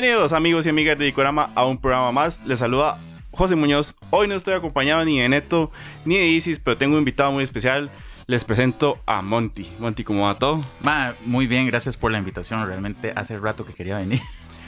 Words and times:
Bienvenidos 0.00 0.32
amigos 0.32 0.64
y 0.64 0.70
amigas 0.70 0.98
de 0.98 1.04
Dicorama 1.04 1.50
a 1.54 1.66
un 1.66 1.76
programa 1.76 2.10
más. 2.10 2.46
Les 2.46 2.58
saluda 2.58 2.98
José 3.32 3.54
Muñoz. 3.54 3.94
Hoy 4.08 4.28
no 4.28 4.34
estoy 4.34 4.54
acompañado 4.54 5.04
ni 5.04 5.20
de 5.20 5.28
Neto 5.28 5.70
ni 6.06 6.16
de 6.16 6.26
Isis, 6.26 6.58
pero 6.58 6.78
tengo 6.78 6.94
un 6.94 7.00
invitado 7.00 7.30
muy 7.32 7.44
especial. 7.44 7.90
Les 8.26 8.42
presento 8.46 8.98
a 9.04 9.20
Monty. 9.20 9.70
Monty, 9.78 10.02
¿cómo 10.02 10.24
va 10.24 10.38
todo? 10.38 10.64
Ma, 10.80 11.12
muy 11.26 11.46
bien, 11.46 11.66
gracias 11.66 11.98
por 11.98 12.10
la 12.12 12.16
invitación. 12.16 12.66
Realmente 12.66 13.12
hace 13.14 13.36
rato 13.36 13.66
que 13.66 13.74
quería 13.74 13.98
venir. 13.98 14.22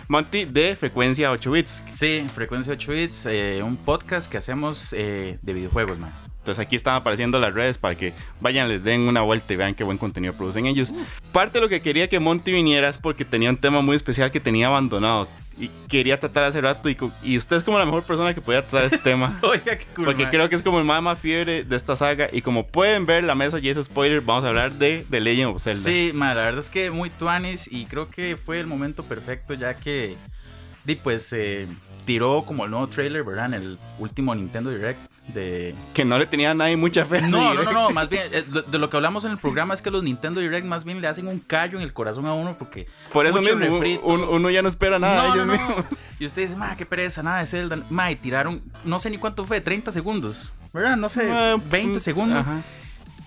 Monty 0.09 0.45
de 0.45 0.77
Frecuencia 0.77 1.31
8 1.31 1.51
Bits. 1.51 1.83
Sí, 1.91 2.27
Frecuencia 2.29 2.75
8 2.75 2.93
Bits, 2.93 3.25
eh, 3.25 3.63
un 3.64 3.79
podcast 3.79 4.30
que 4.30 4.36
hacemos 4.36 4.93
eh, 4.93 5.39
de 5.41 5.55
videojuegos, 5.55 5.99
man. 5.99 6.13
Entonces 6.43 6.61
aquí 6.67 6.75
están 6.75 6.96
apareciendo 6.96 7.39
las 7.39 7.55
redes 7.55 7.79
para 7.79 7.95
que 7.95 8.13
vayan, 8.41 8.69
les 8.69 8.83
den 8.83 9.03
una 9.03 9.23
vuelta 9.23 9.53
y 9.53 9.57
vean 9.57 9.77
qué 9.77 9.85
buen 9.85 9.96
contenido 9.96 10.35
producen 10.35 10.67
ellos. 10.67 10.93
Parte 11.31 11.59
de 11.59 11.61
lo 11.63 11.69
que 11.69 11.81
quería 11.81 12.09
que 12.09 12.19
Monty 12.19 12.50
viniera 12.50 12.89
es 12.89 12.99
porque 12.99 13.25
tenía 13.25 13.49
un 13.49 13.57
tema 13.57 13.81
muy 13.81 13.95
especial 13.95 14.33
que 14.33 14.41
tenía 14.41 14.67
abandonado 14.67 15.29
y 15.57 15.71
quería 15.89 16.19
tratar 16.19 16.43
hace 16.43 16.61
rato 16.61 16.91
y, 16.91 16.97
y 17.23 17.36
usted 17.36 17.59
es 17.59 17.63
como 17.63 17.79
la 17.79 17.85
mejor 17.85 18.03
persona 18.03 18.35
que 18.35 18.41
podía 18.41 18.67
tratar 18.67 18.86
este 18.86 18.99
tema. 18.99 19.39
Oiga, 19.43 19.79
qué 19.79 19.86
cool, 19.95 20.05
Porque 20.07 20.29
creo 20.31 20.49
que 20.49 20.57
es 20.57 20.64
como 20.64 20.81
el 20.81 20.85
más, 20.85 21.00
más 21.00 21.17
fiebre 21.17 21.63
de 21.63 21.77
esta 21.77 21.95
saga. 21.95 22.29
Y 22.33 22.43
como 22.43 22.67
pueden 22.67 23.07
ver, 23.07 23.22
la 23.22 23.36
mesa 23.36 23.61
y 23.61 23.69
es 23.69 23.81
spoiler. 23.81 24.21
Vamos 24.21 24.43
a 24.43 24.49
hablar 24.49 24.72
de 24.72 25.07
The 25.09 25.21
Legend 25.21 25.55
of 25.55 25.63
Zelda. 25.63 25.79
Sí, 25.79 26.11
ma, 26.13 26.35
la 26.35 26.43
verdad 26.43 26.59
es 26.59 26.71
que 26.71 26.91
muy 26.91 27.09
tuanis 27.11 27.71
y 27.71 27.85
creo 27.86 28.09
que 28.09 28.36
fue 28.36 28.59
el 28.59 28.67
momento 28.67 29.05
perfecto 29.05 29.55
ya 29.55 29.75
que, 29.75 30.17
di, 30.85 30.97
pues, 30.97 31.33
eh, 31.33 31.69
tiró 32.05 32.45
como 32.45 32.64
el 32.64 32.72
nuevo 32.72 32.89
trailer, 32.89 33.22
¿verdad? 33.22 33.47
En 33.47 33.55
el 33.55 33.78
último 34.00 34.34
Nintendo 34.34 34.70
Direct 34.70 35.11
de... 35.34 35.75
Que 35.94 36.05
no 36.05 36.19
le 36.19 36.27
tenía 36.27 36.50
a 36.50 36.55
nadie 36.55 36.77
mucha 36.77 37.05
fe. 37.05 37.20
No, 37.22 37.55
no, 37.55 37.62
no, 37.62 37.72
no, 37.72 37.91
más 37.91 38.08
bien, 38.08 38.22
eh, 38.33 38.44
de 38.66 38.78
lo 38.78 38.88
que 38.91 38.97
hablamos 38.97 39.25
en 39.25 39.33
el 39.33 39.38
programa 39.38 39.75
es 39.75 39.83
que 39.83 39.91
los 39.91 40.02
Nintendo 40.02 40.41
Direct 40.41 40.66
más 40.66 40.84
bien 40.84 41.00
le 41.00 41.08
hacen 41.08 41.27
un 41.28 41.38
callo 41.41 41.78
en 41.78 41.84
el 41.84 41.92
corazón 41.92 42.27
a 42.27 42.34
uno 42.34 42.56
porque... 42.58 42.86
Por 43.12 43.27
eso 43.27 43.38
mucho 43.38 43.56
mismo, 43.56 43.77
refrito. 43.80 44.03
uno 44.06 44.50
ya 44.50 44.62
no 44.62 44.69
espera 44.69 44.98
nada 44.98 45.28
No, 45.28 45.34
ellos 45.34 45.47
no, 45.47 45.55
no. 45.55 45.66
mismos. 45.69 45.84
Y 46.19 46.25
usted 46.27 46.42
dice, 46.42 46.56
ma, 46.56 46.77
qué 46.77 46.86
pereza, 46.86 47.22
nada 47.22 47.41
de 47.41 47.47
Zelda. 47.47 47.78
Ma, 47.91 48.10
y 48.12 48.16
tiraron, 48.16 48.62
no 48.84 48.98
sé 48.98 49.10
ni 49.10 49.19
cuánto 49.19 49.44
fue, 49.44 49.60
30 49.60 49.91
segundos, 49.92 50.53
¿verdad? 50.72 50.97
No 50.97 51.08
sé, 51.08 51.28
Ah, 51.33 51.56
20 51.70 51.97
mm, 51.97 52.00
segundos. 52.00 52.38
Ajá. 52.41 52.60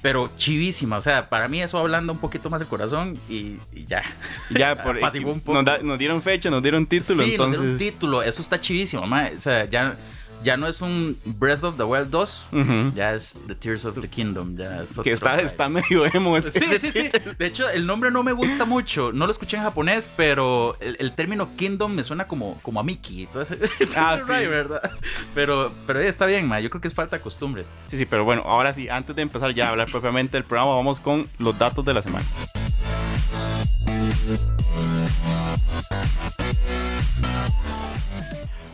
Pero 0.02 0.30
chivísima, 0.38 0.98
o 0.98 1.02
sea, 1.02 1.30
para 1.30 1.48
mí 1.48 1.64
eso 1.64 1.80
hablando 1.80 2.14
un 2.14 2.20
poquito 2.20 2.48
más 2.52 2.59
del 2.59 2.67
corazón 2.70 3.17
y, 3.28 3.58
y 3.73 3.86
ya. 3.88 4.03
Ya, 4.52 4.76
por, 4.83 4.98
un 4.98 5.39
poco. 5.42 5.53
nos, 5.56 5.66
da- 5.66 5.80
nos 5.80 5.98
dieron 5.98 6.22
fecha, 6.22 6.52
nos 6.52 6.61
dieron 6.61 6.86
título. 6.86 7.23
sí, 7.23 7.36
nos 7.38 7.50
dieron 7.52 7.72
un 7.72 7.78
título, 7.80 8.22
eso 8.22 8.39
está 8.39 8.61
chivísimo, 8.61 9.08
ma. 9.08 9.30
O 9.36 9.39
sea, 9.39 9.66
ya, 9.66 9.98
ya 10.46 10.56
no 10.58 10.68
es 10.68 10.82
un 10.82 11.18
Breath 11.26 11.64
of 11.64 11.76
the 11.78 11.84
Wild 11.84 12.10
2, 12.12 12.48
Ujú. 12.54 12.94
ya 12.96 13.14
es 13.14 13.42
The 13.48 13.56
Tears 13.56 13.84
of 13.86 14.00
the 14.00 14.08
Kingdom, 14.08 14.56
ya 14.56 14.84
es 14.84 14.94
que 14.94 15.00
otro 15.02 15.14
está, 15.14 15.32
vibe. 15.36 15.44
está 15.48 15.68
medio 15.70 16.06
emo. 16.14 16.40
Sí, 16.40 16.66
sí, 16.80 16.92
sí. 16.92 17.10
De 17.38 17.46
hecho, 17.46 17.70
el 17.70 17.86
nombre 17.86 18.12
no 18.12 18.24
me 18.24 18.32
gusta 18.32 18.64
mucho. 18.66 19.12
No 19.12 19.26
lo 19.26 19.32
escuché 19.32 19.58
en 19.58 19.64
japonés, 19.64 20.10
pero 20.16 20.78
el, 20.80 20.96
el 21.00 21.12
término 21.14 21.50
Kingdom 21.58 21.92
me 21.94 22.04
suena 22.04 22.28
como, 22.28 22.60
como 22.62 22.80
a 22.80 22.84
Mickey. 22.84 23.28
Ah, 23.98 24.18
sí. 24.20 24.32
ride, 24.32 24.48
¿verdad? 24.48 24.92
Pero, 25.34 25.72
pero 25.88 26.00
está 26.00 26.26
bien, 26.26 26.48
ma. 26.48 26.60
Yo 26.60 26.70
creo 26.70 26.82
que 26.82 26.88
es 26.88 26.94
falta 26.94 27.18
de 27.18 27.22
costumbre. 27.22 27.66
Sí, 27.88 27.98
sí, 27.98 28.06
pero 28.06 28.23
bueno, 28.23 28.44
ahora 28.46 28.73
sí, 28.73 28.88
antes 28.90 29.16
de 29.16 29.22
empezar 29.23 29.54
ya 29.54 29.68
a 29.68 29.70
hablar 29.70 29.90
propiamente 29.90 30.38
del 30.38 30.44
programa, 30.44 30.76
vamos 30.76 31.00
con 31.00 31.28
los 31.40 31.58
datos 31.58 31.84
de 31.86 31.94
la 31.94 32.02
semana. 32.02 32.26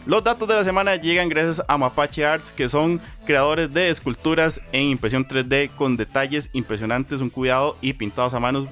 Los 0.07 0.23
datos 0.23 0.47
de 0.47 0.55
la 0.55 0.63
semana 0.63 0.95
llegan 0.95 1.29
gracias 1.29 1.63
a 1.67 1.77
Mapache 1.77 2.25
Arts, 2.25 2.51
que 2.53 2.67
son 2.67 2.99
creadores 3.23 3.71
de 3.71 3.91
esculturas 3.91 4.59
en 4.71 4.87
impresión 4.87 5.27
3D 5.27 5.69
con 5.75 5.95
detalles 5.95 6.49
impresionantes, 6.53 7.21
un 7.21 7.29
cuidado 7.29 7.77
y 7.81 7.93
pintados 7.93 8.33
a 8.33 8.39
manos. 8.39 8.67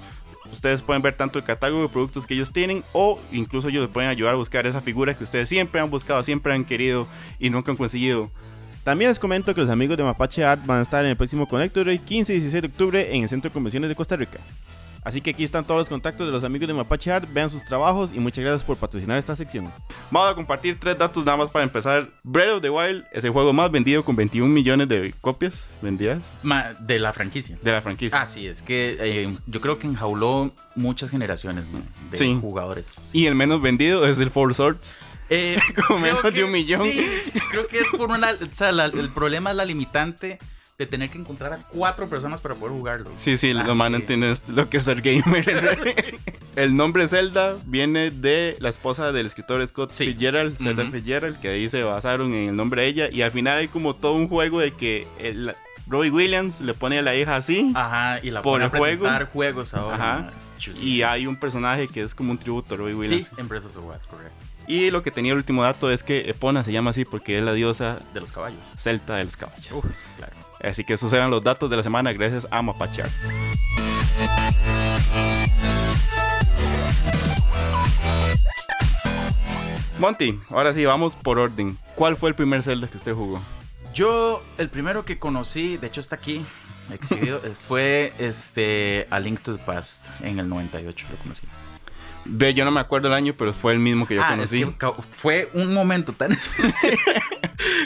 Ustedes 0.52 0.82
pueden 0.82 1.04
ver 1.04 1.14
tanto 1.14 1.38
el 1.38 1.46
catálogo 1.46 1.84
de 1.84 1.90
productos 1.90 2.26
que 2.26 2.34
ellos 2.34 2.52
tienen 2.52 2.84
o 2.94 3.20
incluso 3.32 3.70
ellos 3.70 3.84
les 3.84 3.92
pueden 3.92 4.10
ayudar 4.10 4.34
a 4.34 4.38
buscar 4.38 4.66
esa 4.66 4.82
figura 4.82 5.16
que 5.16 5.24
ustedes 5.24 5.48
siempre 5.48 5.80
han 5.80 5.92
buscado, 5.92 6.24
siempre 6.24 6.52
han 6.52 6.66
querido 6.66 7.08
y 7.38 7.52
nunca 7.52 7.70
han 7.70 7.78
conseguido. 7.78 8.32
También 8.84 9.10
les 9.10 9.20
comento 9.20 9.54
que 9.54 9.62
los 9.62 9.70
amigos 9.70 9.98
de 9.98 10.04
Mapache 10.04 10.44
Art 10.44 10.66
van 10.66 10.80
a 10.80 10.82
estar 10.82 11.06
en 11.06 11.12
el 11.12 11.16
próximo 11.16 11.48
Connector 11.48 11.86
Day 11.86 12.00
15 12.00 12.34
y 12.34 12.36
16 12.38 12.62
de 12.64 12.68
octubre 12.70 13.16
en 13.16 13.22
el 13.22 13.30
Centro 13.30 13.50
de 13.50 13.54
Convenciones 13.54 13.88
de 13.88 13.96
Costa 13.96 14.16
Rica. 14.16 14.40
Así 15.04 15.22
que 15.22 15.30
aquí 15.32 15.44
están 15.44 15.66
todos 15.66 15.80
los 15.80 15.90
contactos 15.90 16.26
de 16.28 16.32
los 16.32 16.44
amigos 16.44 16.68
de 16.68 16.74
Mapache 16.74 17.12
Art, 17.12 17.28
vean 17.32 17.50
sus 17.50 17.64
trabajos 17.66 18.12
y 18.14 18.20
muchas 18.20 18.44
gracias 18.44 18.64
por 18.64 18.78
patrocinar 18.78 19.18
esta 19.18 19.36
sección. 19.36 19.72
Vamos 20.12 20.32
a 20.32 20.36
compartir 20.36 20.78
tres 20.80 20.98
datos 20.98 21.26
nada 21.26 21.38
más 21.38 21.50
para 21.50 21.64
empezar. 21.64 22.10
Breath 22.24 22.52
of 22.56 22.62
the 22.62 22.70
Wild 22.70 23.06
es 23.12 23.24
el 23.24 23.32
juego 23.32 23.54
más 23.54 23.72
vendido 23.72 24.04
con 24.04 24.16
21 24.16 24.52
millones 24.54 24.88
de 24.90 25.14
copias 25.22 25.72
vendidas 25.82 26.22
Ma, 26.44 26.74
de 26.80 27.00
la 27.00 27.14
franquicia. 27.14 27.58
de 27.62 27.72
la 27.72 27.82
franquicia. 27.82 28.22
Ah, 28.22 28.26
sí, 28.28 28.48
es 28.48 28.62
que 28.62 28.98
eh, 29.00 29.36
yo 29.48 29.62
creo 29.62 29.80
que 29.80 29.88
enjauló 29.88 30.54
muchas 30.76 31.10
generaciones 31.10 31.66
de 32.12 32.18
Sí. 32.18 32.38
jugadores. 32.40 32.86
Y 33.14 33.26
el 33.28 33.36
menos 33.36 33.62
vendido 33.62 34.06
es 34.06 34.20
el 34.20 34.30
Four 34.30 34.54
Swords. 34.54 34.98
Eh, 35.30 35.58
Como 35.88 36.00
creo 36.02 36.16
menos 36.18 36.24
de 36.24 36.32
que 36.34 36.44
un 36.44 36.52
millón. 36.52 36.82
Sí, 36.82 37.08
creo 37.52 37.68
que 37.68 37.80
es 37.80 37.90
por 37.92 38.10
una. 38.10 38.32
O 38.32 38.36
sea, 38.54 38.72
la- 38.72 38.86
el 38.86 39.10
problema 39.10 39.52
es 39.52 39.56
la 39.56 39.64
limitante 39.66 40.40
de 40.80 40.86
tener 40.88 41.10
que 41.10 41.18
encontrar 41.18 41.52
a 41.52 41.58
cuatro 41.58 42.08
personas 42.08 42.40
para 42.40 42.56
poder 42.56 42.72
jugarlo. 42.74 43.12
Sí, 43.18 43.38
sí, 43.38 43.52
Ah, 43.52 43.64
los 43.68 43.78
sí. 43.78 43.84
entienden 43.94 44.34
lo 44.48 44.70
que 44.70 44.78
es 44.78 44.84
ser 44.84 45.02
gamer. 45.02 46.16
El 46.56 46.76
nombre 46.78 47.06
Zelda 47.10 47.58
viene 47.66 48.12
de 48.12 48.56
la 48.60 48.70
esposa 48.70 49.12
del 49.12 49.26
escritor 49.26 49.66
Scott 49.68 49.92
Sí. 49.92 50.06
Fitzgerald, 50.06 50.56
Zelda 50.58 50.84
Ujú. 50.84 50.94
Fitzgerald, 50.94 51.38
que 51.42 51.50
ahí 51.50 51.68
se 51.68 51.84
basaron 51.84 52.34
en 52.34 52.50
el 52.50 52.56
nombre 52.56 52.84
de 52.84 52.88
ella. 52.88 53.10
Y 53.12 53.22
al 53.24 53.32
final 53.32 53.58
hay 53.58 53.68
como 53.68 53.94
todo 53.94 54.14
un 54.14 54.30
juego 54.30 54.62
de 54.62 54.72
que 54.72 55.06
el, 55.20 55.54
Robbie 55.88 56.12
Williams 56.12 56.62
le 56.62 56.74
pone 56.74 56.98
a 56.98 57.02
la 57.02 57.14
hija 57.14 57.36
así. 57.36 57.74
Ajá, 57.76 58.20
y 58.24 58.32
la 58.32 58.42
Por 58.42 58.54
pone 58.54 58.66
a 58.66 58.70
juego. 58.70 59.04
presentar 59.04 59.30
juegos 59.34 59.74
ahora. 59.74 59.96
Ajá. 59.96 60.32
Y 60.82 61.02
hay 61.02 61.28
un 61.28 61.36
personaje 61.38 61.90
que 61.90 62.04
es 62.04 62.16
como 62.16 62.32
un 62.32 62.38
tributo 62.38 62.76
a 62.76 62.78
Robbie 62.78 62.94
Williams. 62.94 63.28
Sí, 63.28 63.34
en 63.38 63.50
Breath 63.50 63.66
of 63.66 63.74
the 63.74 63.80
Wild, 63.80 64.02
correcto. 64.10 64.34
Y 64.68 64.92
lo 64.92 65.02
que 65.04 65.12
tenía 65.12 65.32
el 65.34 65.38
último 65.40 65.64
dato 65.64 65.92
es 65.92 66.04
que 66.04 66.30
Epona 66.30 66.64
se 66.64 66.72
llama 66.72 66.92
así 66.92 67.04
porque 67.04 67.38
es 67.38 67.44
la 67.44 67.54
diosa 67.54 67.98
De 68.14 68.20
los 68.22 68.32
caballos. 68.32 68.60
celta 68.78 69.16
de 69.16 69.24
los 69.26 69.36
caballos. 69.36 69.72
Uf, 69.72 69.86
claro. 70.18 70.34
Así 70.62 70.84
que 70.84 70.94
esos 70.94 71.14
eran 71.14 71.32
los 71.32 71.44
datos 71.44 71.70
de 71.70 71.78
la 71.78 71.84
semana 71.84 72.12
gracias 72.14 72.48
a 72.52 72.62
Mapache 72.62 73.04
Art. 73.04 73.12
Monty, 80.00 80.40
ahora 80.50 80.74
sí, 80.74 80.86
vamos 80.86 81.16
por 81.16 81.40
orden. 81.40 81.78
¿Cuál 81.96 82.16
fue 82.16 82.30
el 82.30 82.36
primer 82.36 82.64
Zelda 82.64 82.88
que 82.88 82.96
usted 82.96 83.14
jugó? 83.14 83.42
Yo, 83.94 84.42
el 84.58 84.70
primero 84.70 85.04
que 85.04 85.20
conocí, 85.20 85.76
de 85.76 85.88
hecho 85.88 86.00
está 86.00 86.16
aquí, 86.16 86.46
exhibido, 86.90 87.42
fue 87.68 88.14
este 88.18 89.08
A 89.10 89.20
Link 89.20 89.42
to 89.42 89.58
the 89.58 89.64
Past 89.64 90.22
en 90.22 90.40
el 90.40 90.48
98, 90.48 91.08
lo 91.12 91.18
conocí. 91.18 91.48
Ve, 92.26 92.54
yo 92.54 92.66
no 92.66 92.72
me 92.72 92.80
acuerdo 92.80 93.08
el 93.08 93.14
año, 93.14 93.34
pero 93.38 93.54
fue 93.54 93.74
el 93.74 93.80
mismo 93.80 94.06
que 94.08 94.16
yo 94.16 94.24
ah, 94.24 94.30
conocí. 94.32 94.62
es 94.62 94.68
que 94.70 94.78
ca- 94.78 94.94
fue 95.12 95.50
un 95.54 95.74
momento 95.74 96.14
tan 96.14 96.32
especial 96.34 96.98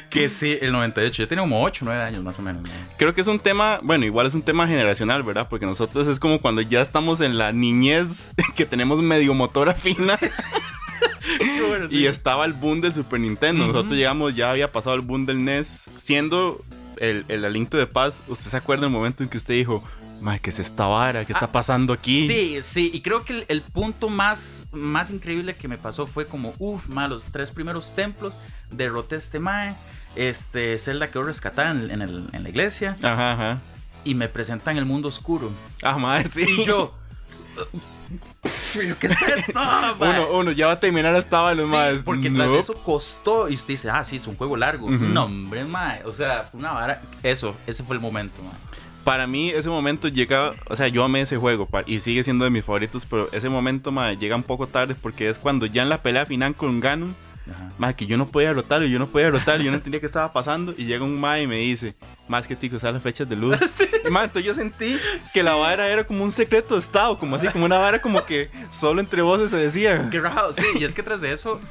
que 0.10 0.30
sí, 0.30 0.58
el 0.62 0.72
98. 0.72 1.24
Yo 1.24 1.28
tenía 1.28 1.42
como 1.44 1.64
8, 1.64 1.86
9 1.86 2.02
años 2.02 2.24
más 2.24 2.38
o 2.40 2.42
menos. 2.42 2.62
¿no? 2.64 2.70
Creo 2.98 3.14
que 3.14 3.22
es 3.22 3.28
un 3.28 3.40
tema, 3.40 3.80
bueno, 3.84 4.06
igual 4.06 4.28
es 4.28 4.34
un 4.34 4.42
tema 4.42 4.68
generacional, 4.68 5.24
¿verdad? 5.24 5.48
Porque 5.50 5.66
nosotros 5.66 6.08
es 6.08 6.20
como 6.20 6.40
cuando 6.40 6.62
ya 6.62 6.82
estamos 6.82 7.22
en 7.22 7.38
la 7.38 7.52
niñez, 7.52 8.30
que 8.56 8.66
tenemos 8.66 9.02
medio 9.02 9.34
motora 9.34 9.74
fina. 9.74 10.18
Y 11.90 12.06
estaba 12.06 12.46
el 12.46 12.54
boom 12.54 12.82
del 12.82 12.94
Super 12.94 13.20
Nintendo. 13.20 13.66
Nosotros 13.68 13.94
llegamos, 13.94 14.36
ya 14.36 14.52
había 14.52 14.72
pasado 14.72 14.96
el 14.96 15.02
boom 15.02 15.26
del 15.26 15.44
NES. 15.44 15.86
Siendo 15.98 16.64
el, 16.98 17.26
el 17.28 17.44
Aliento 17.46 17.78
de 17.78 17.88
Paz, 17.88 18.24
¿usted 18.28 18.52
se 18.52 18.58
acuerda 18.58 18.84
del 18.84 18.92
momento 18.92 19.24
en 19.24 19.30
que 19.30 19.38
usted 19.38 19.54
dijo, 19.56 19.84
¿qué 20.42 20.50
es 20.50 20.60
esta 20.60 20.88
vara? 20.88 21.26
¿Qué 21.26 21.34
está 21.34 21.46
Ah, 21.46 21.52
pasando 21.52 21.94
aquí? 21.94 22.26
Sí, 22.28 22.58
sí, 22.62 22.90
y 22.94 23.02
creo 23.02 23.24
que 23.26 23.34
el, 23.34 23.46
el 23.50 23.62
punto 23.62 24.10
más, 24.10 24.68
más 24.72 25.12
increíble 25.12 25.56
que 25.56 25.68
me 25.68 25.78
pasó 25.78 26.08
fue 26.08 26.26
como, 26.26 26.54
uff, 26.60 26.88
los 26.90 27.26
tres 27.26 27.52
primeros 27.52 27.94
templos, 27.96 28.34
derroté 28.72 29.16
a 29.16 29.18
este 29.18 29.40
Mae, 29.40 29.76
este 30.16 30.78
Zelda 30.78 31.10
quedó 31.10 31.24
rescatada 31.24 31.72
en, 31.72 31.90
en 31.92 32.02
el- 32.02 32.30
en 32.34 32.44
la 32.44 32.50
iglesia 32.50 32.98
Ajá, 33.02 33.34
ajá. 33.34 33.60
y 34.06 34.16
me 34.16 34.30
presentan 34.30 34.78
el 34.78 34.86
mundo 34.86 35.08
oscuro. 35.10 35.52
Ah, 35.82 35.98
mae, 35.98 36.28
sí. 36.28 36.42
Y 36.48 36.66
yo, 36.66 36.94
¿qué 39.00 39.08
es 39.08 39.22
eso? 39.22 39.60
Uno, 40.00 40.28
uno, 40.40 40.52
ya 40.52 40.68
va 40.68 40.74
a 40.74 40.80
terminar 40.80 41.16
hasta 41.16 41.54
los 41.56 41.66
Sí, 41.68 41.72
más. 41.72 42.04
porque 42.04 42.30
tras 42.30 42.50
de 42.50 42.60
eso 42.60 42.74
costó 42.84 43.50
y 43.50 43.54
usted 43.56 43.74
dice, 43.74 43.90
ah, 43.90 44.04
sí, 44.04 44.18
es 44.18 44.28
un 44.28 44.36
juego 44.36 44.56
largo. 44.58 44.86
Ujú. 44.88 44.96
No, 44.96 45.26
hombre, 45.26 45.64
mae, 45.66 46.04
o 46.06 46.12
sea, 46.14 46.44
fue 46.50 46.60
una 46.60 46.74
vara. 46.74 47.02
Eso, 47.24 47.56
ese 47.68 47.84
fue 47.84 47.96
el 47.96 48.02
momento, 48.02 48.42
mae. 48.44 48.54
Para 49.04 49.28
mí, 49.28 49.50
ese 49.50 49.70
momento 49.70 50.08
llega. 50.08 50.54
O 50.70 50.76
sea, 50.76 50.88
yo 50.88 51.04
amé 51.04 51.22
ese 51.22 51.38
juego 51.38 51.68
y 51.86 52.00
sigue 52.00 52.24
siendo 52.24 52.46
de 52.46 52.52
mis 52.52 52.64
favoritos, 52.64 53.06
pero 53.06 53.30
ese 53.32 53.50
momento, 53.50 53.92
llega 54.20 54.36
un 54.36 54.44
poco 54.44 54.68
tarde 54.68 54.96
porque 54.96 55.28
es 55.30 55.40
cuando 55.40 55.66
ya 55.66 55.84
en 55.84 55.90
la 55.90 56.02
pelea 56.02 56.26
final 56.26 56.56
con 56.56 56.80
Ganon. 56.80 57.16
Más 57.78 57.96
que 57.96 58.06
yo 58.06 58.16
no 58.16 58.28
podía 58.28 58.50
derrotarlo, 58.50 58.88
yo 58.88 59.00
no 59.00 59.08
podía 59.08 59.26
derrotarlo, 59.26 59.66
yo 59.66 59.72
no 59.72 59.78
entendía 59.78 60.00
qué 60.00 60.06
estaba 60.06 60.32
pasando. 60.32 60.74
Y 60.78 60.86
llega 60.86 61.04
un 61.04 61.20
mae 61.20 61.44
y 61.44 61.48
me 61.48 61.58
dice, 61.58 61.96
más 62.34 62.48
que 62.48 62.56
tico, 62.56 62.76
usar 62.78 62.94
las 62.94 63.02
flechas 63.04 63.30
de 63.30 63.36
luz. 63.36 63.58
Y 64.06 64.10
mae, 64.10 64.26
entonces 64.26 64.46
yo 64.46 64.54
sentí 64.54 65.00
que 65.34 65.44
la 65.44 65.54
vara 65.56 65.88
era 65.88 66.04
como 66.04 66.24
un 66.26 66.32
secreto 66.34 66.74
de 66.74 66.82
estado, 66.82 67.18
como 67.18 67.38
así, 67.38 67.48
como 67.48 67.64
una 67.64 67.78
vara 67.78 68.02
como 68.02 68.26
que 68.26 68.50
solo 68.70 69.00
entre 69.00 69.22
voces 69.22 69.50
se 69.52 69.56
decía. 69.58 70.10
Qué 70.10 70.20
raro, 70.20 70.52
sí, 70.52 70.66
y 70.78 70.84
es 70.84 70.94
que 70.94 71.04
tras 71.04 71.22
de 71.22 71.32
eso, 71.32 71.62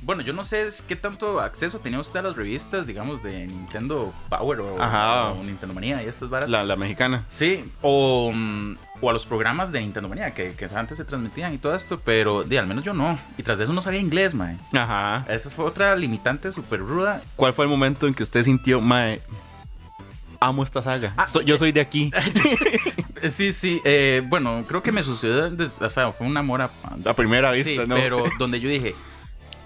Bueno, 0.00 0.22
yo 0.22 0.32
no 0.32 0.42
sé 0.44 0.66
es 0.66 0.80
qué 0.80 0.96
tanto 0.96 1.40
acceso 1.40 1.80
tenía 1.80 1.98
usted 2.00 2.20
a 2.20 2.22
las 2.22 2.36
revistas, 2.36 2.86
digamos, 2.86 3.22
de 3.22 3.46
Nintendo 3.46 4.14
Power 4.30 4.60
o, 4.60 4.80
Ajá. 4.82 5.32
o 5.32 5.42
Nintendo 5.42 5.74
Manía 5.74 6.02
y 6.02 6.06
estas 6.06 6.30
varas. 6.30 6.48
La, 6.48 6.64
la 6.64 6.76
mexicana. 6.76 7.24
Sí, 7.28 7.62
o, 7.82 8.30
mm, 8.32 8.76
o 9.02 9.10
a 9.10 9.12
los 9.12 9.26
programas 9.26 9.72
de 9.72 9.80
Nintendo 9.80 10.08
Manía 10.08 10.32
que, 10.32 10.52
que 10.54 10.64
antes 10.74 10.96
se 10.96 11.04
transmitían 11.04 11.52
y 11.52 11.58
todo 11.58 11.74
esto, 11.74 12.00
pero 12.02 12.42
de, 12.44 12.58
al 12.58 12.66
menos 12.66 12.84
yo 12.84 12.94
no. 12.94 13.18
Y 13.36 13.42
tras 13.42 13.58
de 13.58 13.64
eso 13.64 13.72
no 13.74 13.82
sabía 13.82 14.00
inglés, 14.00 14.32
mae. 14.34 14.56
Ajá. 14.72 15.26
Eso 15.28 15.50
fue 15.50 15.66
otra 15.66 15.94
limitante 15.96 16.50
súper 16.52 16.80
ruda. 16.80 17.20
¿Cuál 17.34 17.52
fue 17.52 17.66
el 17.66 17.70
momento 17.70 18.06
en 18.06 18.14
que 18.14 18.22
usted 18.22 18.44
sintió, 18.44 18.80
mae, 18.80 19.20
amo 20.40 20.62
esta 20.62 20.82
saga? 20.82 21.12
Ah, 21.16 21.26
So- 21.26 21.40
yo 21.42 21.56
soy 21.58 21.72
de 21.72 21.80
aquí. 21.80 22.10
Eh, 23.22 23.28
Sí, 23.30 23.52
sí. 23.52 23.80
eh, 23.84 24.22
bueno, 24.26 24.64
creo 24.68 24.82
que 24.82 24.92
me 24.92 25.02
sucedió, 25.02 25.50
desde- 25.50 25.84
o 25.84 25.90
sea, 25.90 26.12
fue 26.12 26.26
un 26.26 26.36
amor 26.36 26.60
a, 26.62 26.70
A 27.06 27.14
primera 27.14 27.50
vista, 27.50 27.70
Sí, 27.70 27.78
¿no? 27.88 27.94
pero 27.96 28.24
donde 28.38 28.60
yo 28.60 28.68
dije, 28.68 28.94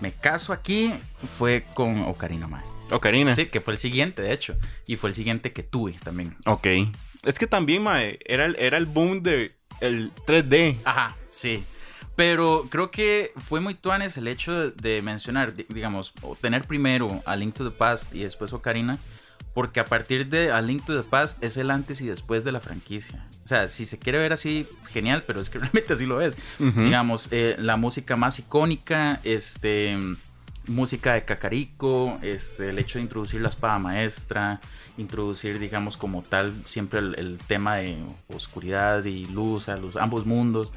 me 0.01 0.13
caso 0.13 0.53
aquí, 0.53 0.93
fue 1.39 1.65
con 1.75 2.03
Ocarina, 2.03 2.47
mae. 2.47 2.63
Ocarina. 2.91 3.35
Sí, 3.35 3.47
que 3.47 3.61
fue 3.61 3.75
el 3.75 3.79
siguiente, 3.79 4.23
de 4.23 4.33
hecho. 4.33 4.57
Y 4.87 4.97
fue 4.97 5.11
el 5.11 5.15
siguiente 5.15 5.53
que 5.53 5.63
tuve 5.63 5.93
también. 6.03 6.37
Ok. 6.47 6.67
Es 7.25 7.39
que 7.39 7.47
también, 7.47 7.83
mae, 7.83 8.19
era, 8.25 8.47
el- 8.47 8.57
era 8.59 8.79
el 8.79 8.87
boom 8.87 9.23
de 9.23 9.53
el 9.81 10.13
3D. 10.27 10.77
Ajá, 10.85 11.17
sí. 11.31 11.63
Pero 12.17 12.67
creo 12.71 12.91
que 12.91 13.33
fue 13.37 13.61
muy 13.61 13.75
tuanes 13.75 14.17
el 14.17 14.29
hecho 14.29 14.53
de, 14.53 14.71
de 14.71 15.03
mencionar, 15.03 15.55
di- 15.55 15.67
digamos, 15.69 16.13
o 16.23 16.35
tener 16.37 16.65
primero 16.65 17.23
a 17.27 17.35
Link 17.37 17.55
to 17.55 17.65
the 17.69 17.77
Past 17.77 18.15
y 18.15 18.21
después 18.21 18.53
Ocarina, 18.53 18.99
porque 19.55 19.81
a 19.81 19.85
partir 19.85 20.29
de 20.29 20.53
A 20.53 20.61
Link 20.61 20.85
to 20.85 21.01
the 21.01 21.09
Past 21.09 21.43
es 21.43 21.57
el 21.57 21.71
antes 21.71 22.01
y 22.01 22.07
después 22.07 22.45
de 22.45 22.53
la 22.53 22.61
franquicia. 22.61 23.27
O 23.43 23.47
sea, 23.47 23.69
si 23.69 23.85
se 23.85 23.99
quiere 23.99 24.19
ver 24.19 24.33
así, 24.33 24.67
genial, 24.89 25.25
pero 25.27 25.41
es 25.41 25.51
que 25.51 25.59
realmente 25.61 25.93
así 25.93 26.07
lo 26.07 26.21
es. 26.21 26.37
Digamos, 26.59 27.29
eh, 27.33 27.57
la 27.59 27.77
música 27.77 28.17
más 28.17 28.39
icónica, 28.39 29.21
este, 29.25 29.99
música 30.67 31.15
de 31.15 31.25
Cacarico, 31.25 32.19
este, 32.23 32.71
el 32.71 32.79
hecho 32.79 32.99
de 32.99 33.03
introducir 33.03 33.41
la 33.41 33.49
espada 33.49 33.79
maestra, 33.79 34.61
introducir, 34.99 35.59
digamos, 35.59 35.97
como 35.97 36.23
tal, 36.23 36.55
siempre 36.65 37.01
el, 37.01 37.15
el 37.19 37.39
tema 37.39 37.77
de 37.77 37.99
oscuridad 38.29 39.05
y 39.05 39.27
luz 39.27 39.69
a 39.69 39.77
los 39.77 39.97
ambos 39.97 40.27
mundos, 40.27 40.73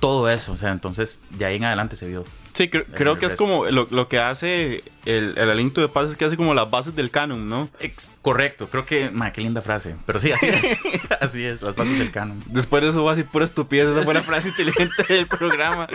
todo 0.00 0.28
eso, 0.28 0.52
o 0.52 0.56
sea, 0.56 0.72
entonces 0.72 1.20
de 1.30 1.44
ahí 1.44 1.56
en 1.56 1.64
adelante 1.64 1.94
se 1.96 2.08
vio. 2.08 2.24
Sí, 2.54 2.64
cre- 2.68 2.84
creo 2.94 3.18
que 3.18 3.26
es 3.26 3.36
como 3.36 3.66
lo, 3.66 3.86
lo 3.90 4.08
que 4.08 4.18
hace 4.18 4.82
el, 5.06 5.38
el 5.38 5.50
Aliento 5.50 5.80
de 5.80 5.88
Paz 5.88 6.10
es 6.10 6.16
que 6.16 6.24
hace 6.24 6.36
como 6.36 6.52
las 6.52 6.68
bases 6.70 6.96
del 6.96 7.10
canon, 7.10 7.48
¿no? 7.48 7.68
Ex- 7.78 8.10
correcto, 8.22 8.68
creo 8.68 8.84
que, 8.84 9.10
ma, 9.10 9.32
qué 9.32 9.40
linda 9.40 9.62
frase, 9.62 9.94
pero 10.06 10.18
sí, 10.18 10.32
así 10.32 10.46
es, 10.48 10.80
así 11.20 11.44
es, 11.44 11.62
las 11.62 11.76
bases 11.76 11.98
del 11.98 12.10
canon. 12.10 12.42
Después 12.46 12.82
de 12.82 12.90
eso 12.90 13.04
va 13.04 13.12
así 13.12 13.22
pura 13.22 13.44
estupidez, 13.44 13.88
esa 13.88 14.02
fue 14.02 14.14
la 14.14 14.22
frase 14.22 14.48
inteligente 14.48 15.04
del 15.08 15.26
programa. 15.26 15.86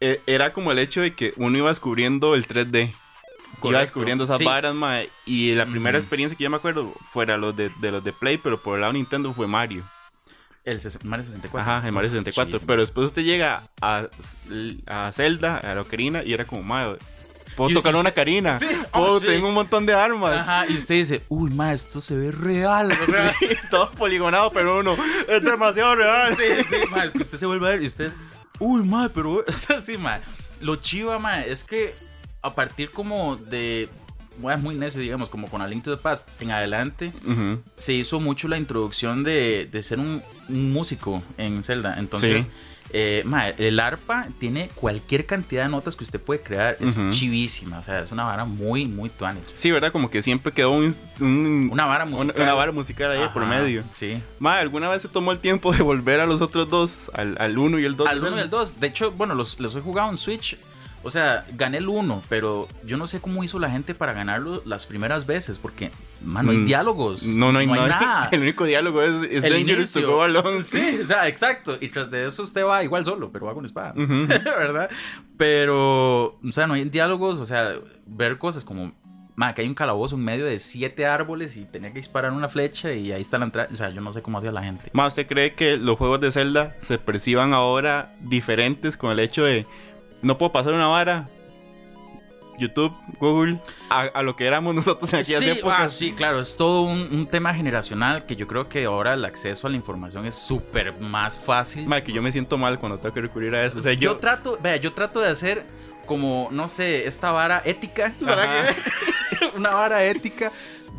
Eh, 0.00 0.20
era 0.26 0.52
como 0.52 0.72
el 0.72 0.78
hecho 0.78 1.00
de 1.00 1.14
que 1.14 1.32
uno 1.36 1.56
iba 1.56 1.68
descubriendo 1.68 2.34
el 2.34 2.46
3D. 2.46 2.92
Iba 3.62 3.80
descubriendo 3.80 4.24
esas 4.24 4.38
sí. 4.38 4.44
varas, 4.44 4.74
Y 5.24 5.54
la 5.54 5.64
primera 5.66 5.96
experiencia 5.98 6.36
que 6.36 6.44
yo 6.44 6.50
me 6.50 6.56
acuerdo 6.56 6.92
fuera 7.12 7.36
los 7.38 7.56
de, 7.56 7.70
de 7.80 7.90
los 7.90 8.04
de 8.04 8.12
Play, 8.12 8.36
pero 8.38 8.60
por 8.60 8.74
el 8.74 8.82
lado 8.82 8.92
de 8.92 8.98
Nintendo 8.98 9.32
fue 9.32 9.46
Mario. 9.46 9.82
El 10.66 10.80
Mario 11.04 11.24
64. 11.24 11.60
Ajá, 11.72 11.86
el 11.86 11.92
Mario 11.94 12.10
64. 12.10 12.50
Chidísimo. 12.50 12.66
Pero 12.66 12.80
después 12.82 13.06
usted 13.06 13.22
llega 13.22 13.62
a, 13.80 14.08
a 14.86 15.12
Zelda, 15.12 15.56
a 15.58 15.74
la 15.74 15.80
Ocarina, 15.80 16.22
y 16.22 16.32
era 16.34 16.44
como, 16.44 16.62
mae, 16.62 16.96
puedo 17.56 17.70
Y- 17.70 17.74
tocar 17.74 17.94
y 17.94 17.98
una 17.98 18.08
usted- 18.10 18.14
carina. 18.20 18.58
Sí, 18.58 18.66
Puedo, 18.92 19.12
oh, 19.12 19.20
sí. 19.20 19.26
Tengo 19.28 19.48
un 19.48 19.54
montón 19.54 19.86
de 19.86 19.94
armas. 19.94 20.40
Ajá, 20.40 20.66
y 20.68 20.76
usted 20.76 20.96
dice, 20.96 21.22
uy, 21.28 21.50
ma, 21.50 21.72
esto 21.72 22.00
se 22.02 22.16
ve 22.16 22.30
real. 22.32 22.90
O 22.92 23.06
sea, 23.06 23.32
Sí, 23.38 23.46
todo 23.70 23.90
poligonado, 23.92 24.50
pero 24.50 24.80
uno 24.80 24.96
es 25.28 25.42
demasiado 25.42 25.94
real. 25.94 26.36
sí, 26.36 26.42
sí, 26.68 26.76
ma, 26.90 27.04
es 27.04 27.12
que 27.12 27.22
usted 27.22 27.38
se 27.38 27.46
vuelve 27.46 27.66
a 27.66 27.70
ver 27.70 27.82
y 27.82 27.86
usted 27.86 28.06
es, 28.06 28.12
uy, 28.58 28.82
ma, 28.82 29.08
pero, 29.14 29.44
o 29.48 29.52
sea, 29.52 29.80
sí, 29.80 29.96
ma. 29.96 30.20
Lo 30.60 30.76
chiva, 30.76 31.18
ma, 31.18 31.42
es 31.44 31.62
que 31.64 31.94
a 32.42 32.54
partir 32.54 32.90
como 32.90 33.36
de, 33.36 33.88
bueno, 34.38 34.58
es 34.58 34.62
muy 34.64 34.74
necio, 34.74 35.00
digamos, 35.00 35.28
como 35.28 35.48
con 35.48 35.62
A 35.62 35.66
Link 35.66 35.84
to 35.84 35.96
the 35.96 36.02
Past 36.02 36.28
en 36.40 36.50
adelante, 36.50 37.12
se 37.76 37.92
hizo 37.92 38.20
mucho 38.20 38.48
la 38.48 38.58
introducción 38.58 39.22
de, 39.24 39.68
de 39.70 39.82
ser 39.82 39.98
un, 39.98 40.22
un 40.48 40.72
músico 40.72 41.22
en 41.38 41.62
Zelda. 41.62 41.96
Entonces, 41.98 42.44
Sí. 42.44 42.50
eh, 42.92 43.22
ma, 43.24 43.48
el 43.48 43.80
arpa 43.80 44.28
tiene 44.38 44.70
cualquier 44.76 45.26
cantidad 45.26 45.64
de 45.64 45.68
notas 45.70 45.96
que 45.96 46.04
usted 46.04 46.20
puede 46.20 46.40
crear. 46.40 46.76
Es 46.80 46.96
chivísima, 47.10 47.78
o 47.78 47.82
sea, 47.82 48.00
es 48.00 48.12
una 48.12 48.22
vara 48.24 48.44
muy, 48.44 48.86
muy 48.86 49.08
tuanes. 49.10 49.42
Sí, 49.56 49.70
¿verdad? 49.72 49.90
Como 49.90 50.08
que 50.10 50.22
siempre 50.22 50.52
quedó 50.52 50.70
un, 50.70 50.94
un- 51.20 51.68
Una 51.72 51.86
vara 51.86 52.04
musical. 52.06 52.42
una 52.42 52.54
vara 52.54 52.70
musical 52.72 53.10
ahí 53.10 53.28
por 53.34 53.42
Ajá, 53.42 53.50
medio. 53.58 53.82
Sí. 53.92 54.22
Ma, 54.38 54.58
¿alguna 54.58 54.88
vez 54.88 55.02
se 55.02 55.08
tomó 55.08 55.32
el 55.32 55.40
tiempo 55.40 55.72
de 55.72 55.82
volver 55.82 56.20
a 56.20 56.26
los 56.26 56.40
otros 56.40 56.70
dos? 56.70 57.10
Al, 57.14 57.36
al 57.40 57.58
uno 57.58 57.78
y 57.80 57.84
el 57.84 57.96
dos. 57.96 58.06
Al 58.08 58.22
1 58.22 58.36
y 58.36 58.40
el 58.40 58.50
2. 58.50 58.78
De 58.80 58.86
hecho, 58.86 59.10
bueno, 59.12 59.34
los, 59.34 59.58
los 59.58 59.74
he 59.74 59.80
jugado 59.80 60.08
en 60.10 60.16
Switch. 60.16 60.56
O 61.06 61.10
sea, 61.10 61.44
gané 61.54 61.78
el 61.78 61.88
1, 61.88 62.22
pero 62.28 62.68
yo 62.84 62.96
no 62.96 63.06
sé 63.06 63.20
cómo 63.20 63.42
hizo 63.44 63.58
la 63.58 63.70
gente 63.70 63.94
para 63.94 64.12
ganarlo 64.12 64.60
las 64.66 64.84
primeras 64.86 65.24
veces, 65.26 65.58
porque, 65.58 65.90
man, 66.24 66.44
no 66.46 66.52
hay 66.52 66.58
Mm, 66.58 66.66
diálogos. 66.66 67.22
No, 67.22 67.52
no 67.52 67.60
hay, 67.60 67.66
nada. 67.66 67.86
nada. 67.88 68.28
El 68.32 68.40
único 68.40 68.64
diálogo 68.64 69.00
es, 69.02 69.22
es 69.30 69.44
El 69.44 69.52
dangerous 69.52 69.92
to 69.92 70.00
inicio. 70.00 70.10
go 70.16 70.22
alone. 70.22 70.62
Sí, 70.62 70.98
o 71.02 71.06
sea, 71.06 71.28
exacto. 71.28 71.78
Y 71.80 71.88
tras 71.88 72.10
de 72.10 72.26
eso 72.26 72.42
usted 72.42 72.64
va 72.64 72.82
igual 72.82 73.04
solo, 73.04 73.30
pero 73.32 73.46
va 73.46 73.54
con 73.54 73.64
espada. 73.64 73.92
¿Verdad? 73.96 74.90
Pero, 75.36 76.38
o 76.44 76.52
sea, 76.52 76.66
no 76.66 76.74
hay 76.74 76.84
diálogos, 76.84 77.38
o 77.40 77.46
sea, 77.46 77.74
ver 78.06 78.38
cosas 78.38 78.64
como, 78.64 78.92
ma, 79.36 79.54
que 79.54 79.62
hay 79.62 79.68
un 79.68 79.74
calabozo 79.74 80.16
en 80.16 80.24
medio 80.24 80.44
de 80.46 80.58
siete 80.58 81.06
árboles 81.06 81.56
y 81.56 81.64
tenía 81.66 81.90
que 81.92 81.98
disparar 81.98 82.32
una 82.32 82.48
flecha 82.48 82.92
y 82.92 83.12
ahí 83.12 83.20
está 83.20 83.38
la 83.38 83.44
entrada. 83.44 83.68
O 83.70 83.76
sea, 83.76 83.90
yo 83.90 84.00
no 84.00 84.12
sé 84.12 84.22
cómo 84.22 84.38
hacía 84.38 84.50
la 84.52 84.62
gente. 84.64 84.90
Ma, 84.92 85.06
¿usted 85.06 85.26
cree 85.26 85.54
que 85.54 85.76
los 85.76 85.96
juegos 85.98 86.20
de 86.20 86.32
Zelda 86.32 86.74
se 86.80 86.98
perciban 86.98 87.52
ahora 87.54 88.12
diferentes 88.20 88.96
con 88.96 89.12
el 89.12 89.20
hecho 89.20 89.44
de 89.44 89.66
no 90.22 90.38
puedo 90.38 90.52
pasar 90.52 90.72
una 90.74 90.86
vara? 90.88 91.28
YouTube, 92.58 92.90
Google, 93.20 93.58
a, 93.90 94.00
a 94.02 94.22
lo 94.22 94.34
que 94.34 94.46
éramos 94.46 94.74
nosotros 94.74 95.12
en 95.12 95.20
aquellas 95.20 95.40
Sí, 95.44 95.50
épocas. 95.50 95.76
ah, 95.78 95.88
sí, 95.90 96.12
claro, 96.12 96.40
es 96.40 96.56
todo 96.56 96.82
un, 96.82 97.00
un 97.12 97.26
tema 97.26 97.52
generacional 97.54 98.24
que 98.24 98.34
yo 98.34 98.46
creo 98.46 98.66
que 98.68 98.86
ahora 98.86 99.12
el 99.14 99.24
acceso 99.26 99.66
a 99.66 99.70
la 99.70 99.76
información 99.76 100.24
es 100.24 100.34
súper 100.36 100.94
más 100.98 101.36
fácil. 101.36 101.86
Que 102.02 102.12
yo 102.12 102.22
me 102.22 102.32
siento 102.32 102.56
mal 102.56 102.78
cuando 102.78 102.98
tengo 102.98 103.14
que 103.14 103.20
recurrir 103.20 103.54
a 103.54 103.64
eso. 103.66 103.78
O 103.78 103.82
sea, 103.82 103.92
yo, 103.92 104.00
yo, 104.12 104.16
trato, 104.16 104.58
vea, 104.62 104.76
yo 104.76 104.92
trato 104.94 105.20
de 105.20 105.28
hacer 105.28 105.64
como, 106.06 106.48
no 106.50 106.66
sé, 106.68 107.06
esta 107.06 107.30
vara 107.30 107.60
ética, 107.64 108.14
una 109.56 109.70
vara 109.70 110.02
ética 110.04 110.50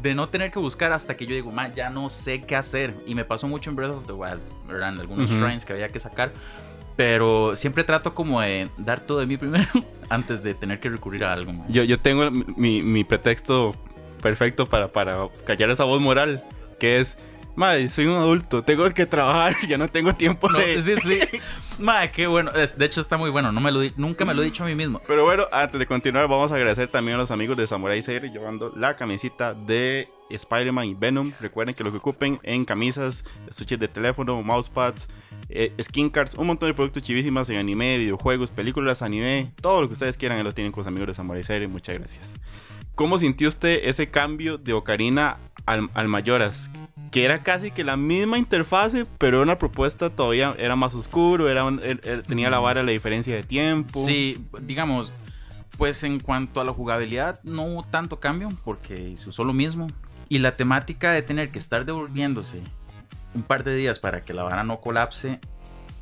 de 0.02 0.14
no 0.14 0.30
tener 0.30 0.52
que 0.52 0.60
buscar 0.60 0.92
hasta 0.92 1.18
que 1.18 1.26
yo 1.26 1.34
digo, 1.34 1.52
ya 1.76 1.90
no 1.90 2.10
sé 2.10 2.44
qué 2.44 2.56
hacer. 2.56 2.94
Y 3.08 3.16
me 3.16 3.26
pasó 3.26 3.48
mucho 3.48 3.72
en 3.72 3.76
Breath 3.76 3.92
of 3.92 4.06
the 4.06 4.14
Wild, 4.14 4.42
¿verdad? 4.68 4.94
En 4.94 5.00
algunos 5.00 5.32
Ujú. 5.32 5.40
shrines 5.44 5.66
que 5.66 5.74
había 5.74 5.90
que 5.90 6.00
sacar. 6.00 6.32
Pero 6.98 7.56
siempre 7.56 7.84
trato 7.86 8.14
como 8.14 8.42
de 8.42 8.68
dar 8.78 9.00
todo 9.00 9.20
de 9.20 9.28
mí 9.28 9.38
primero 9.38 9.66
antes 10.10 10.44
de 10.44 10.54
tener 10.54 10.80
que 10.82 10.90
recurrir 10.90 11.24
a 11.24 11.32
algo. 11.34 11.54
yo, 11.70 11.84
yo 11.84 11.98
tengo 12.00 12.30
mi, 12.32 12.82
mi 12.82 13.04
pretexto 13.06 13.74
perfecto 14.22 14.66
para, 14.68 14.88
para 14.90 15.30
callar 15.46 15.70
esa 15.70 15.84
voz 15.86 16.02
moral, 16.02 16.44
que 16.80 16.98
es, 16.98 17.18
madre, 17.56 17.90
soy 17.92 18.08
un 18.08 18.16
adulto, 18.16 18.64
tengo 18.64 18.90
que 18.92 19.06
trabajar, 19.06 19.56
ya 19.68 19.78
no 19.78 19.88
tengo 19.88 20.14
tiempo 20.14 20.50
No, 20.50 20.58
de... 20.58 20.82
sí, 20.82 20.96
sí. 20.96 21.20
Ma, 21.80 22.08
qué 22.08 22.26
bueno. 22.26 22.52
De 22.52 22.86
hecho, 22.86 23.00
está 23.00 23.18
muy 23.18 23.30
bueno. 23.30 23.52
No 23.52 23.62
me 23.62 23.72
lo 23.72 23.80
di- 23.80 23.94
nunca 23.98 24.26
me 24.26 24.34
lo 24.34 24.42
he 24.42 24.46
dicho 24.46 24.64
a 24.64 24.66
mí 24.66 24.74
mismo. 24.74 25.00
Pero 25.08 25.24
bueno, 25.26 25.46
antes 25.52 25.78
de 25.78 25.86
continuar, 25.86 26.28
vamos 26.28 26.52
a 26.52 26.56
agradecer 26.56 26.88
también 26.88 27.18
a 27.18 27.20
los 27.20 27.30
amigos 27.30 27.56
de 27.56 27.68
Samurai 27.68 28.02
Series 28.02 28.34
llevando 28.34 28.74
la 28.76 28.96
camisita 28.96 29.54
de 29.54 30.10
Spider-Man 30.30 30.86
y 30.86 30.94
Venom. 30.94 31.32
Recuerden 31.40 31.74
que 31.76 31.84
lo 31.84 31.92
que 31.92 31.98
ocupen 31.98 32.40
en 32.44 32.66
camisas, 32.66 33.24
estuches 33.50 33.80
de 33.80 33.88
teléfono, 33.88 34.42
mousepads, 34.44 35.08
eh, 35.50 35.74
skin 35.82 36.10
cards, 36.10 36.36
un 36.36 36.48
montón 36.48 36.68
de 36.70 36.74
productos 36.74 37.04
chivísimas 37.04 37.50
en 37.50 37.58
anime, 37.58 37.98
videojuegos, 37.98 38.52
películas, 38.52 39.02
anime, 39.02 39.52
todo 39.62 39.82
lo 39.82 39.88
que 39.88 39.94
ustedes 39.94 40.18
quieran, 40.18 40.38
ahí 40.38 40.44
lo 40.44 40.54
tienen 40.54 40.72
con 40.72 40.82
los 40.82 40.88
amigos 40.88 41.08
de 41.08 41.14
Samurai 41.16 41.44
Series. 41.44 41.70
Muchas 41.70 41.98
gracias. 41.98 42.34
¿Cómo 42.96 43.20
sintió 43.20 43.48
usted 43.48 43.82
ese 43.84 44.10
cambio 44.10 44.58
de 44.58 44.74
Ocarina 44.74 45.38
al, 45.66 45.90
al 45.94 46.08
Mayoras? 46.08 46.72
Que 47.12 47.24
era 47.26 47.44
casi 47.44 47.70
que 47.72 47.84
la 47.84 47.96
misma 47.96 48.38
interfase, 48.40 49.06
pero 49.20 49.42
una 49.42 49.58
propuesta 49.60 50.10
todavía 50.10 50.56
era 50.58 50.76
más 50.76 50.94
oscuro, 50.96 51.48
era 51.48 51.64
er- 51.64 52.02
er- 52.04 52.24
tenía 52.24 52.50
la 52.50 52.60
vara 52.60 52.82
la 52.84 52.92
diferencia 52.92 53.36
de 53.36 53.44
tiempo. 53.44 53.98
Sí, 54.00 54.44
digamos, 54.64 55.14
pues 55.78 56.04
en 56.04 56.20
cuanto 56.20 56.60
a 56.60 56.66
la 56.66 56.74
jugabilidad, 56.74 57.40
no 57.44 57.62
hubo 57.66 57.84
tanto 57.84 58.20
cambio 58.20 58.50
porque 58.66 59.16
se 59.16 59.30
usó 59.30 59.44
lo 59.44 59.54
mismo. 59.54 59.88
Y 60.30 60.40
la 60.40 60.56
temática 60.56 61.12
de 61.12 61.22
tener 61.22 61.50
que 61.50 61.60
estar 61.60 61.86
devolviéndose 61.86 62.62
un 63.34 63.44
par 63.44 63.64
de 63.64 63.76
días 63.76 64.00
para 64.00 64.22
que 64.22 64.34
la 64.34 64.44
vara 64.44 64.64
no 64.64 64.82
colapse 64.82 65.40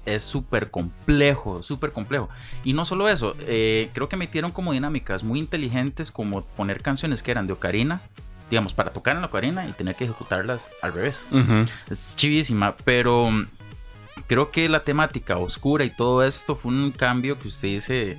es 0.05 0.23
súper 0.23 0.71
complejo, 0.71 1.63
súper 1.63 1.91
complejo. 1.91 2.29
Y 2.63 2.73
no 2.73 2.85
solo 2.85 3.09
eso, 3.09 3.35
eh, 3.41 3.89
creo 3.93 4.07
que 4.09 4.17
metieron 4.17 4.51
como 4.51 4.73
dinámicas 4.73 5.23
muy 5.23 5.39
inteligentes 5.39 6.11
como 6.11 6.43
poner 6.43 6.81
canciones 6.81 7.23
que 7.23 7.31
eran 7.31 7.47
de 7.47 7.53
Ocarina, 7.53 8.01
digamos, 8.49 8.73
para 8.73 8.93
tocar 8.93 9.15
en 9.15 9.21
la 9.21 9.27
Ocarina 9.27 9.67
y 9.67 9.71
tener 9.73 9.95
que 9.95 10.05
ejecutarlas 10.05 10.73
al 10.81 10.93
revés. 10.93 11.27
Ujú. 11.31 11.65
Es 11.89 12.15
chivísima, 12.15 12.75
pero 12.77 13.29
creo 14.27 14.51
que 14.51 14.69
la 14.69 14.83
temática 14.83 15.37
oscura 15.37 15.85
y 15.85 15.89
todo 15.89 16.23
esto 16.23 16.55
fue 16.55 16.71
un 16.71 16.91
cambio 16.91 17.39
que 17.39 17.47
usted 17.47 17.69
dice, 17.69 18.17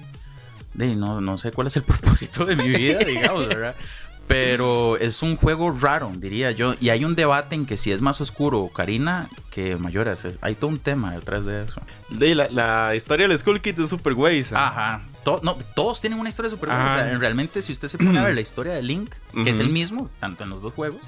de, 0.74 0.96
no, 0.96 1.20
no 1.20 1.38
sé 1.38 1.52
cuál 1.52 1.68
es 1.68 1.76
el 1.76 1.82
propósito 1.84 2.44
de 2.44 2.56
mi 2.56 2.68
vida, 2.68 2.98
digamos, 2.98 3.46
¿verdad? 3.48 3.76
Pero 4.28 4.96
es 4.96 5.22
un 5.22 5.36
juego 5.36 5.70
raro, 5.70 6.12
diría 6.16 6.50
yo. 6.50 6.74
Y 6.80 6.88
hay 6.90 7.04
un 7.04 7.14
debate 7.14 7.54
en 7.54 7.64
que 7.66 7.76
si 7.76 7.92
es 7.92 8.00
más 8.00 8.20
oscuro 8.20 8.60
Ocarina 8.60 9.28
que 9.50 9.76
Mayoras. 9.76 10.26
Hay 10.40 10.54
todo 10.56 10.68
un 10.70 10.78
tema 10.78 11.12
detrás 11.14 11.46
de 11.46 11.64
eso. 11.64 11.80
De 12.10 12.34
la, 12.34 12.48
la 12.50 12.94
historia 12.96 13.28
del 13.28 13.38
Skull 13.38 13.60
Kid 13.60 13.78
es 13.80 13.90
super 13.90 14.14
güey. 14.14 14.42
¿sabes? 14.44 14.64
Ajá. 14.64 15.02
to- 15.24 15.40
no, 15.44 15.56
todos 15.74 16.00
tienen 16.00 16.18
una 16.18 16.28
historia 16.28 16.52
buena. 16.56 16.86
Ajá. 16.86 16.94
O 16.96 16.98
sea, 17.08 17.18
realmente, 17.18 17.62
si 17.62 17.72
usted 17.72 17.88
se 17.88 17.98
pone 17.98 18.18
a 18.18 18.24
ver 18.24 18.34
la 18.34 18.40
historia 18.40 18.72
de 18.74 18.82
Link, 18.82 19.14
que 19.44 19.50
es 19.50 19.58
el 19.60 19.68
mismo, 19.68 20.10
tanto 20.18 20.44
en 20.44 20.50
los 20.50 20.60
dos 20.60 20.72
juegos, 20.74 21.00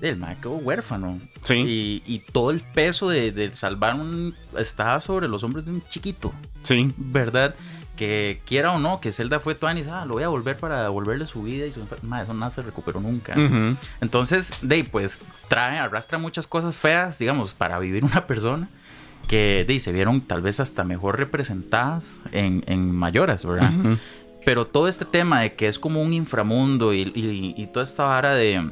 el 0.00 0.18
quedó 0.40 0.52
huérfano. 0.54 1.20
Sí. 1.42 1.54
Y, 1.56 2.02
y 2.06 2.18
todo 2.32 2.50
el 2.50 2.60
peso 2.74 3.10
de, 3.10 3.32
de 3.32 3.52
salvar 3.54 3.94
un. 3.96 4.34
estaba 4.58 5.00
sobre 5.02 5.28
los 5.28 5.42
hombros 5.44 5.66
de 5.66 5.72
un 5.72 5.82
chiquito, 5.90 6.32
Sí. 6.62 6.92
¿verdad? 6.96 7.54
Que 8.00 8.40
quiera 8.46 8.72
o 8.72 8.78
no, 8.78 8.98
que 8.98 9.12
Zelda 9.12 9.40
fue 9.40 9.54
Tuanis, 9.54 9.86
ah, 9.86 10.06
lo 10.06 10.14
voy 10.14 10.22
a 10.22 10.28
volver 10.28 10.56
para 10.56 10.82
devolverle 10.82 11.26
su 11.26 11.42
vida 11.42 11.66
y 11.66 11.72
su. 11.74 11.86
Mae, 12.00 12.22
eso 12.22 12.32
nada 12.32 12.50
se 12.50 12.62
recuperó 12.62 12.98
nunca. 12.98 13.34
Entonces, 14.00 14.54
de 14.62 14.84
pues 14.84 15.20
trae, 15.48 15.78
arrastra 15.78 16.16
muchas 16.16 16.46
cosas 16.46 16.76
feas, 16.78 17.18
digamos, 17.18 17.52
para 17.52 17.78
vivir 17.78 18.02
una 18.02 18.26
persona 18.26 18.68
que 19.28 19.66
de, 19.68 19.78
se 19.78 19.92
vieron 19.92 20.22
tal 20.22 20.40
vez 20.40 20.60
hasta 20.60 20.82
mejor 20.82 21.18
representadas 21.18 22.22
en, 22.32 22.64
en 22.66 22.90
mayoras, 22.90 23.44
¿verdad? 23.44 23.70
Pero 24.46 24.66
todo 24.66 24.88
este 24.88 25.04
tema 25.04 25.42
de 25.42 25.52
que 25.54 25.68
es 25.68 25.78
como 25.78 26.00
un 26.00 26.14
inframundo 26.14 26.94
y, 26.94 27.02
y- 27.14 27.54
y 27.54 27.66
toda 27.66 27.82
esta 27.84 28.04
vara 28.04 28.32
de 28.34 28.70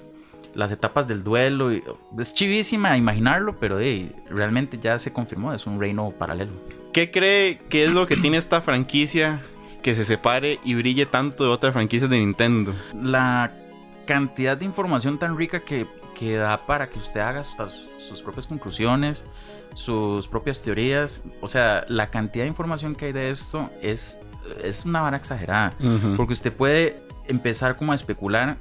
las 0.54 0.73
etapas 0.73 1.06
del 1.06 1.23
duelo, 1.23 1.70
y- 1.70 1.82
es 2.18 2.32
chivísima 2.32 2.97
imaginarlo, 2.97 3.56
pero 3.61 3.76
de, 3.76 4.11
realmente 4.30 4.78
ya 4.80 4.99
se 4.99 5.12
confirmó, 5.12 5.52
es 5.52 5.66
un 5.66 5.78
reino 5.78 6.11
paralelo. 6.18 6.52
¿Qué 6.92 7.11
cree 7.11 7.59
que 7.68 7.85
es 7.85 7.90
lo 7.92 8.07
que 8.07 8.16
tiene 8.16 8.37
esta 8.37 8.61
franquicia 8.61 9.40
que 9.83 9.95
se 9.95 10.04
separe 10.04 10.59
y 10.64 10.75
brille 10.75 11.07
tanto 11.07 11.45
de 11.45 11.50
otras 11.50 11.73
franquicias 11.73 12.11
de 12.11 12.18
Nintendo? 12.18 12.75
la 12.95 13.52
cantidad 14.07 14.57
de 14.57 14.64
información 14.64 15.18
tan 15.18 15.37
rica 15.37 15.61
que, 15.61 15.87
que 16.18 16.37
da 16.37 16.57
para 16.57 16.88
que 16.88 16.99
usted 16.99 17.21
haga 17.21 17.45
sus, 17.45 17.90
sus 17.99 18.23
propias 18.23 18.47
conclusiones, 18.47 19.25
sus 19.75 20.26
propias 20.28 20.62
teorías. 20.62 21.23
O 21.42 21.49
sea, 21.49 21.85
la 21.88 22.11
cantidad 22.11 22.45
de 22.45 22.49
información 22.49 22.95
que 22.95 23.07
hay 23.07 23.12
de 23.12 23.28
esto 23.30 23.71
es, 23.83 24.18
es 24.64 24.87
una 24.87 25.02
vara 25.02 25.18
exagerada. 25.18 25.75
Porque 26.16 26.33
usted 26.33 26.52
puede 26.52 26.97
empezar 27.26 27.76
como 27.76 27.92
a 27.92 27.95
especular 27.95 28.57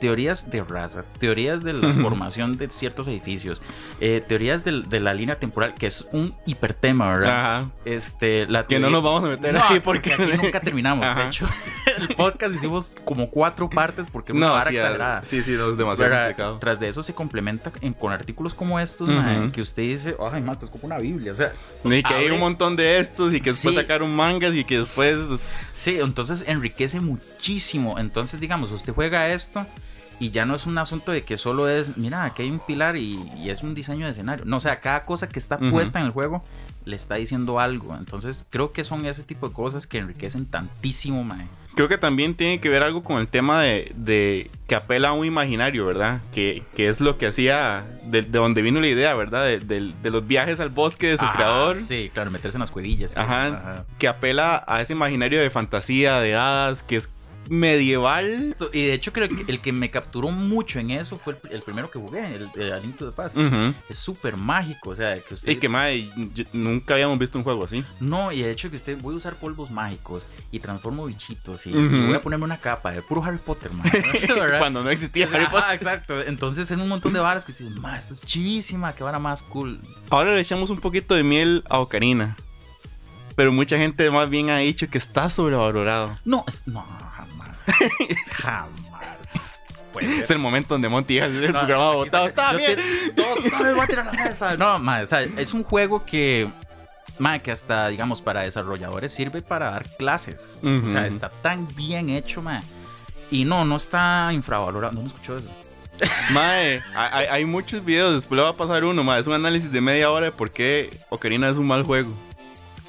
teorías 0.00 0.50
de 0.50 0.62
razas, 0.64 1.12
teorías 1.18 1.62
de 1.62 1.74
la 1.74 1.92
formación 1.94 2.56
de 2.56 2.70
ciertos 2.70 3.06
edificios, 3.08 3.60
eh, 4.00 4.22
teorías 4.26 4.64
de, 4.64 5.00
la 5.00 5.14
línea 5.14 5.38
temporal, 5.38 5.74
que 5.74 5.86
es 5.86 6.06
un 6.12 6.34
hipertema, 6.46 7.10
¿verdad? 7.16 7.58
Ajá. 7.58 7.70
Este, 7.84 8.46
la 8.46 8.66
Que 8.66 8.78
no 8.80 8.90
nos 8.90 9.02
vamos 9.02 9.24
a 9.24 9.28
meter 9.28 9.54
no, 9.54 9.62
ahí 9.62 9.80
porque 9.80 10.10
porque... 10.16 10.32
aquí 10.32 10.42
nunca 10.42 10.60
terminamos. 10.60 11.04
Ajá. 11.04 11.20
De 11.22 11.26
hecho, 11.28 11.46
el 11.98 12.08
podcast 12.08 12.54
hicimos 12.54 12.92
como 13.04 13.30
cuatro 13.30 13.68
partes 13.68 14.08
porque 14.10 14.32
No, 14.32 14.52
vara 14.52 14.68
sí, 14.70 14.76
exagerada. 14.76 15.22
sí, 15.22 15.42
sí, 15.42 15.52
no, 15.52 15.70
es 15.70 15.76
demasiado 15.76 16.10
¿Verdad? 16.10 16.26
complicado. 16.26 16.58
Tras 16.58 16.80
de 16.80 16.88
eso 16.88 17.02
se 17.02 17.14
complementa 17.14 17.70
en- 17.80 17.92
con 17.92 18.12
artículos 18.12 18.54
como 18.54 18.80
estos, 18.80 19.08
mae, 19.08 19.50
que 19.52 19.60
usted 19.60 19.82
dice, 19.82 20.16
ay, 20.32 20.40
más, 20.42 20.62
es 20.62 20.70
como 20.70 20.84
una 20.86 20.98
Biblia. 20.98 21.32
O 21.32 21.34
sea, 21.34 21.52
Y 21.84 22.02
que 22.02 22.14
hay 22.14 22.30
un 22.30 22.40
montón 22.40 22.74
de 22.76 22.98
estos 22.98 23.34
y 23.34 23.40
que 23.40 23.50
después 23.50 23.74
Sí. 23.74 23.80
sacaron 23.80 24.14
mangas 24.14 24.54
y 24.54 24.64
que 24.64 24.78
después... 24.78 25.18
Sí, 25.72 25.98
entonces 26.00 26.44
enriquece 26.46 27.00
muchísimo. 27.00 27.98
Entonces, 27.98 28.40
digamos, 28.40 28.70
usted 28.70 28.92
juega 28.94 29.28
esto 29.28 29.66
y 30.20 30.30
ya 30.30 30.44
no 30.44 30.54
es 30.54 30.66
un 30.66 30.78
asunto 30.78 31.10
de 31.12 31.24
que 31.24 31.36
solo 31.36 31.68
es, 31.68 31.96
mira, 31.96 32.24
aquí 32.24 32.42
hay 32.42 32.50
un 32.50 32.60
pilar 32.60 32.96
y, 32.96 33.18
y 33.38 33.50
es 33.50 33.62
un 33.62 33.74
diseño 33.74 34.04
de 34.06 34.12
escenario. 34.12 34.44
No, 34.44 34.58
o 34.58 34.60
sea, 34.60 34.78
cada 34.80 35.04
cosa 35.04 35.28
que 35.28 35.38
está 35.40 35.58
puesta 35.58 35.98
en 35.98 36.06
el 36.06 36.12
juego 36.12 36.44
le 36.84 36.94
está 36.96 37.16
diciendo 37.16 37.58
algo. 37.58 37.96
Entonces, 37.96 38.44
creo 38.50 38.72
que 38.72 38.84
son 38.84 39.04
ese 39.06 39.22
tipo 39.24 39.48
de 39.48 39.54
cosas 39.54 39.86
que 39.86 39.98
enriquecen 39.98 40.46
tantísimo, 40.46 41.24
mae. 41.24 41.46
Creo 41.74 41.88
que 41.88 41.96
también 41.98 42.34
tiene 42.34 42.60
que 42.60 42.68
ver 42.68 42.82
algo 42.82 43.02
con 43.04 43.18
el 43.18 43.28
tema 43.28 43.62
de, 43.62 43.92
de 43.96 44.50
que 44.66 44.74
apela 44.74 45.10
a 45.10 45.12
un 45.12 45.24
imaginario, 45.24 45.86
¿verdad? 45.86 46.20
Que, 46.32 46.64
que 46.74 46.88
es 46.88 47.00
lo 47.00 47.16
que 47.16 47.28
hacía, 47.28 47.86
de, 48.04 48.22
de 48.22 48.38
donde 48.38 48.60
vino 48.60 48.80
la 48.80 48.88
idea, 48.88 49.14
¿verdad? 49.14 49.46
De, 49.46 49.60
de- 49.60 49.94
de 50.02 50.10
los 50.10 50.26
viajes 50.26 50.58
al 50.60 50.68
bosque 50.70 51.06
de 51.06 51.16
su 51.16 51.24
Ajá, 51.24 51.34
creador. 51.36 51.78
Sí, 51.78 52.10
claro, 52.12 52.30
meterse 52.30 52.56
en 52.58 52.60
las 52.60 52.70
cuevillas. 52.72 53.16
Ajá, 53.16 53.84
que 53.98 54.08
apela 54.08 54.64
a 54.66 54.82
ese 54.82 54.92
imaginario 54.94 55.40
de 55.40 55.48
fantasía, 55.48 56.18
de 56.20 56.34
hadas, 56.34 56.82
que 56.82 56.96
es 56.96 57.08
medieval. 57.50 58.56
Y 58.72 58.86
de 58.86 58.94
hecho 58.94 59.12
creo 59.12 59.28
que 59.28 59.44
el 59.48 59.60
que 59.60 59.72
me 59.72 59.90
capturó 59.90 60.30
mucho 60.30 60.78
en 60.78 60.92
eso 60.92 61.16
fue 61.16 61.36
el, 61.44 61.52
el 61.52 61.62
primero 61.62 61.90
que 61.90 61.98
jugué, 61.98 62.34
el, 62.34 62.48
el 62.54 62.72
A 62.72 62.78
Link 62.78 62.96
to 62.96 63.10
the 63.10 63.12
Past. 63.14 63.36
Es 63.88 63.98
súper 63.98 64.36
mágico, 64.36 64.90
o 64.90 64.96
sea, 64.96 65.18
que 65.20 65.34
usted... 65.34 65.52
Y 65.52 65.56
que, 65.56 65.68
madre, 65.68 66.08
yo- 66.32 66.44
nunca 66.52 66.94
habíamos 66.94 67.18
visto 67.18 67.36
un 67.36 67.44
juego 67.44 67.64
así. 67.64 67.84
No, 67.98 68.30
y 68.32 68.42
de 68.42 68.50
hecho 68.52 68.70
que 68.70 68.76
usted 68.76 68.96
voy 69.00 69.14
a 69.14 69.16
usar 69.18 69.34
polvos 69.34 69.70
mágicos 69.70 70.26
y 70.52 70.60
transformo 70.60 71.04
bichitos 71.06 71.66
y, 71.66 71.72
voy 71.72 72.14
a 72.14 72.20
ponerme 72.20 72.44
una 72.44 72.56
capa 72.58 72.92
de 72.92 73.02
puro 73.02 73.22
Harry 73.24 73.38
Potter, 73.38 73.72
man. 73.72 73.90
Cuando 74.58 74.84
no 74.84 74.90
existía 74.90 75.28
Harry 75.32 75.46
Potter. 75.46 75.74
exacto. 75.74 76.22
Entonces 76.22 76.70
en 76.70 76.80
un 76.80 76.88
montón 76.88 77.12
de 77.12 77.18
varas 77.20 77.44
que 77.44 77.52
usted 77.52 77.64
dice, 77.64 77.80
esto 77.98 78.14
es 78.14 78.20
chivísima, 78.20 78.92
qué 78.92 79.02
vara 79.02 79.18
más 79.18 79.42
cool. 79.42 79.80
Ahora 80.08 80.34
le 80.34 80.40
echamos 80.40 80.70
un 80.70 80.78
poquito 80.78 81.14
de 81.14 81.24
miel 81.24 81.64
a 81.68 81.80
Ocarina. 81.80 82.36
Pero 83.36 83.52
mucha 83.52 83.78
gente 83.78 84.10
más 84.10 84.28
bien 84.28 84.50
ha 84.50 84.58
dicho 84.58 84.88
que 84.88 84.98
está 84.98 85.30
sobrevalorado. 85.30 86.18
No, 86.24 86.44
es, 86.46 86.66
no, 86.66 86.84
jamás. 88.32 88.70
Es 90.00 90.30
el 90.30 90.38
momento 90.38 90.74
donde 90.74 90.88
Monty 90.88 91.14
deja 91.14 91.26
el 91.26 91.52
No, 91.52 91.58
programa 91.58 91.94
votado. 91.94 92.26
Está 92.26 92.52
bien. 92.52 92.78
Todos 93.16 93.44
voy 93.50 93.80
a 93.80 93.86
tirar 93.86 94.06
la 94.06 94.12
mesa. 94.12 94.56
No, 94.56 94.78
ma, 94.78 95.00
o 95.00 95.06
sea, 95.06 95.22
es 95.22 95.52
un 95.52 95.64
juego 95.64 96.04
que, 96.04 96.48
ma, 97.18 97.40
que 97.40 97.50
hasta, 97.50 97.88
digamos, 97.88 98.22
para 98.22 98.42
desarrolladores 98.42 99.12
sirve 99.12 99.42
para 99.42 99.70
dar 99.70 99.84
clases. 99.96 100.48
O 100.62 100.88
sea, 100.88 101.06
está 101.06 101.30
tan 101.42 101.66
bien 101.74 102.08
hecho, 102.10 102.40
ma. 102.40 102.62
Y 103.30 103.44
no, 103.44 103.64
no 103.64 103.76
está 103.76 104.30
infravalorado. 104.32 104.92
No 104.94 105.02
me 105.02 105.08
escuchó 105.08 105.38
eso. 105.38 105.48
Mae, 106.32 106.80
hay 106.94 107.44
muchos 107.44 107.84
videos, 107.84 108.14
después 108.14 108.36
le 108.36 108.42
va 108.42 108.50
a 108.50 108.56
pasar 108.56 108.84
uno, 108.84 109.04
mae. 109.04 109.20
Es 109.20 109.26
un 109.26 109.34
análisis 109.34 109.70
de 109.70 109.80
media 109.80 110.10
hora 110.10 110.26
de 110.26 110.32
por 110.32 110.50
qué 110.50 110.98
Ocarina 111.10 111.48
es 111.48 111.58
un 111.58 111.66
mal 111.66 111.82
juego. 111.82 112.12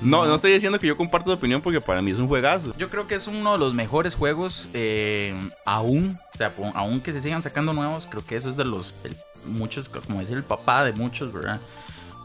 No, 0.02 0.26
no 0.26 0.36
estoy 0.36 0.52
diciendo 0.54 0.80
que 0.80 0.88
yo 0.88 0.98
comparto 0.98 1.30
su 1.30 1.36
opinión 1.36 1.62
porque 1.62 1.80
para 1.80 2.02
mí 2.02 2.12
es 2.12 2.18
un 2.20 2.28
juegazo. 2.28 2.74
Yo 2.78 2.90
creo 2.90 3.08
que 3.08 3.16
es 3.16 3.28
uno 3.28 3.54
de 3.54 3.58
los 3.60 3.74
mejores 3.74 4.16
juegos 4.16 4.70
eh, 4.74 5.34
aún, 5.66 6.18
o 6.34 6.38
sea, 6.38 6.52
aún 6.74 7.02
que 7.02 7.14
se 7.14 7.22
sigan 7.22 7.42
sacando 7.42 7.74
nuevos, 7.74 8.08
creo 8.10 8.26
que 8.26 8.36
eso 8.36 8.50
es 8.50 8.58
de 8.58 8.66
los, 8.66 8.96
el- 9.04 9.16
muchos, 9.46 9.90
como 9.90 10.20
decir, 10.20 10.38
el 10.38 10.44
papá 10.44 10.84
de 10.84 10.94
muchos, 10.94 11.32
¿verdad? 11.32 11.60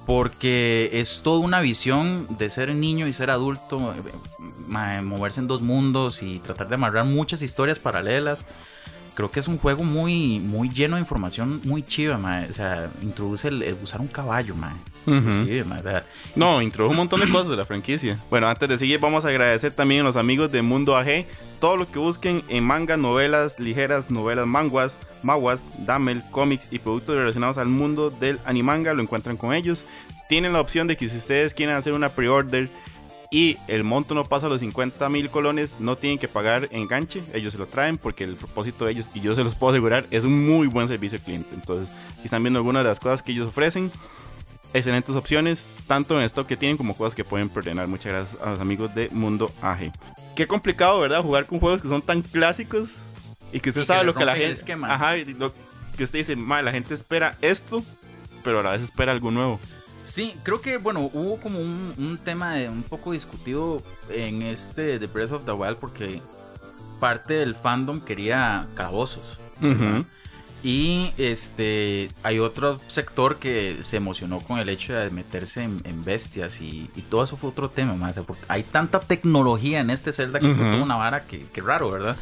Porque 0.06 0.88
es 0.92 1.23
toda 1.23 1.40
una 1.40 1.61
visión 1.61 2.26
de 2.38 2.49
ser 2.49 2.73
niño 2.75 3.06
y 3.09 3.12
ser 3.12 3.30
adulto, 3.30 3.92
eh, 3.95 5.00
moverse 5.02 5.40
en 5.40 5.49
dos 5.49 5.62
mundos 5.62 6.23
y 6.23 6.38
tratar 6.38 6.68
de 6.68 6.76
amarrar 6.76 7.04
muchas 7.04 7.42
historias 7.42 7.78
paralelas. 7.78 8.45
Creo 9.17 9.31
que 9.31 9.41
es 9.41 9.49
un 9.49 9.57
juego 9.57 9.83
muy, 9.83 10.41
muy 10.41 10.69
lleno 10.69 10.97
de 10.97 11.01
información 11.01 11.63
muy 11.65 11.83
chiva, 11.83 12.19
ma. 12.19 12.45
O 12.51 12.53
sea, 12.53 12.91
introduce 13.03 13.49
el, 13.49 13.63
el 13.63 13.75
usar 13.83 14.03
un 14.03 14.09
caballo, 14.09 14.55
ma. 14.55 14.77
Inclusive, 15.07 15.65
ma, 15.65 15.79
o 15.79 15.83
sea, 15.83 16.05
No, 16.35 16.61
introdujo 16.61 16.91
un 16.91 16.99
montón 16.99 17.21
de 17.21 17.29
cosas 17.31 17.49
de 17.49 17.57
la 17.57 17.65
franquicia. 17.65 18.19
Bueno, 18.29 18.47
antes 18.47 18.69
de 18.69 18.77
seguir, 18.77 19.01
vamos 19.01 19.25
a 19.25 19.29
agradecer 19.29 19.71
también 19.71 20.03
a 20.03 20.05
los 20.05 20.17
amigos 20.17 20.53
de 20.53 20.61
Mundo 20.61 20.97
AG. 20.97 21.25
Todo 21.61 21.79
lo 21.79 21.91
que 21.91 21.99
busquen 21.99 22.43
en 22.49 22.63
manga, 22.63 22.99
novelas 22.99 23.59
ligeras, 23.59 24.11
novelas 24.11 24.47
manguas, 24.47 24.99
maguas, 25.23 25.71
damel, 25.87 26.23
cómics 26.31 26.69
y 26.71 26.79
productos 26.79 27.17
relacionados 27.17 27.57
al 27.57 27.69
mundo 27.69 28.11
del 28.11 28.39
animanga 28.45 28.93
lo 28.93 29.01
encuentran 29.01 29.39
con 29.39 29.55
ellos. 29.55 29.87
Tienen 30.29 30.53
la 30.53 30.61
opción 30.61 30.89
de 30.89 30.99
que 30.99 31.09
si 31.09 31.17
ustedes 31.17 31.55
quieren 31.55 31.75
hacer 31.75 31.95
una 31.95 32.11
pre-order 32.11 32.69
y 33.30 33.56
el 33.68 33.85
monto 33.85 34.14
no 34.14 34.25
pasa 34.25 34.49
los 34.49 34.61
50 34.61 35.09
mil 35.09 35.30
colones, 35.30 35.76
no 35.78 35.97
tienen 35.97 36.18
que 36.18 36.28
pagar 36.28 36.68
enganche. 36.71 37.23
Ellos 37.35 37.52
se 37.52 37.59
lo 37.59 37.66
traen 37.66 37.97
porque 37.99 38.25
el 38.25 38.37
propósito 38.37 38.85
de 38.85 38.92
ellos, 38.92 39.09
y 39.14 39.21
yo 39.21 39.35
se 39.35 39.42
los 39.45 39.54
puedo 39.54 39.71
asegurar, 39.71 40.06
es 40.11 40.25
un 40.25 40.47
muy 40.47 40.66
buen 40.68 40.88
servicio 40.88 41.18
al 41.18 41.25
cliente. 41.25 41.49
Entonces, 41.54 41.88
están 42.25 42.42
viendo 42.42 42.59
algunas 42.59 42.83
de 42.83 42.88
las 42.90 43.00
cosas 43.00 43.23
que 43.23 43.33
ellos 43.33 43.49
ofrecen 43.49 43.90
excelentes 44.75 45.14
opciones, 45.16 45.68
tanto 45.87 46.18
en 46.18 46.25
stock 46.26 46.47
que 46.47 46.56
tienen 46.56 46.76
como 46.76 46.97
cosas 46.97 47.14
que 47.14 47.25
pueden 47.25 47.49
preordenar. 47.49 47.88
Muchas 47.88 48.12
gracias 48.12 48.42
a 48.42 48.50
los 48.50 48.61
amigos 48.61 48.95
de 48.95 49.09
Mundo 49.11 49.50
AG. 49.62 49.90
Qué 50.35 50.47
complicado, 50.47 51.00
¿verdad? 51.00 51.23
Jugar 51.23 51.47
con 51.47 51.61
juegos 51.61 51.80
que 51.80 51.88
son 51.88 52.02
tan 52.02 52.21
clásicos 52.23 52.90
y 53.52 53.61
que 53.61 53.71
usted 53.71 53.83
Y 53.83 53.87
sabe 53.87 54.04
lo 54.04 54.14
que 54.14 54.25
la 54.25 54.35
gente. 54.35 54.52
esquema. 54.52 54.92
Ajá, 54.92 55.16
lo 55.16 55.52
que 55.97 56.04
usted 56.04 56.18
dice, 56.18 56.37
"Ma, 56.37 56.61
la 56.61 56.73
gente 56.73 56.92
espera 56.92 57.38
esto, 57.40 57.83
pero 58.45 58.61
a 58.61 58.62
la 58.62 58.73
vez 58.73 58.83
espera 58.83 59.12
algo 59.12 59.30
nuevo. 59.30 59.59
Sí, 60.07 60.35
creo 60.45 60.61
que, 60.61 60.79
bueno, 60.79 61.11
hubo 61.13 61.37
como 61.41 61.59
un, 61.59 61.93
un 61.99 62.19
tema 62.19 62.55
de- 62.55 62.69
un 62.69 62.83
poco 62.83 63.13
discutido 63.13 63.83
en 64.09 64.43
este 64.43 64.99
de 64.99 65.07
Breath 65.07 65.33
of 65.33 65.45
the 65.45 65.53
Wild 65.53 65.77
porque 65.77 66.21
parte 67.01 67.35
del 67.35 67.55
fandom 67.55 68.01
quería 68.01 68.67
calabozos. 68.75 69.39
Y 70.63 71.13
este 71.19 72.09
hay 72.23 72.39
otro 72.39 72.79
sector 72.89 73.37
que 73.37 73.79
se 73.83 73.99
emocionó 73.99 74.41
con 74.41 74.59
el 74.59 74.69
hecho 74.69 74.95
de 74.95 75.11
meterse 75.11 75.63
en, 75.63 75.81
en 75.85 76.05
bestias 76.05 76.61
y, 76.61 76.91
y 76.97 77.03
todo 77.03 77.23
eso 77.25 77.37
fue 77.37 77.51
otro 77.51 77.69
tema 77.69 77.95
más. 77.95 78.17
porque 78.27 78.43
hay 78.49 78.63
tanta 78.63 79.01
tecnología 79.01 79.81
en 79.81 79.91
este 79.91 80.13
Zelda 80.13 80.41
que 80.41 80.47
fue 80.55 80.65
toda 80.73 80.83
una 80.83 80.97
vara 80.97 81.25
que, 81.25 81.41
que 81.47 81.61
raro, 81.61 81.91
¿verdad? 81.91 82.17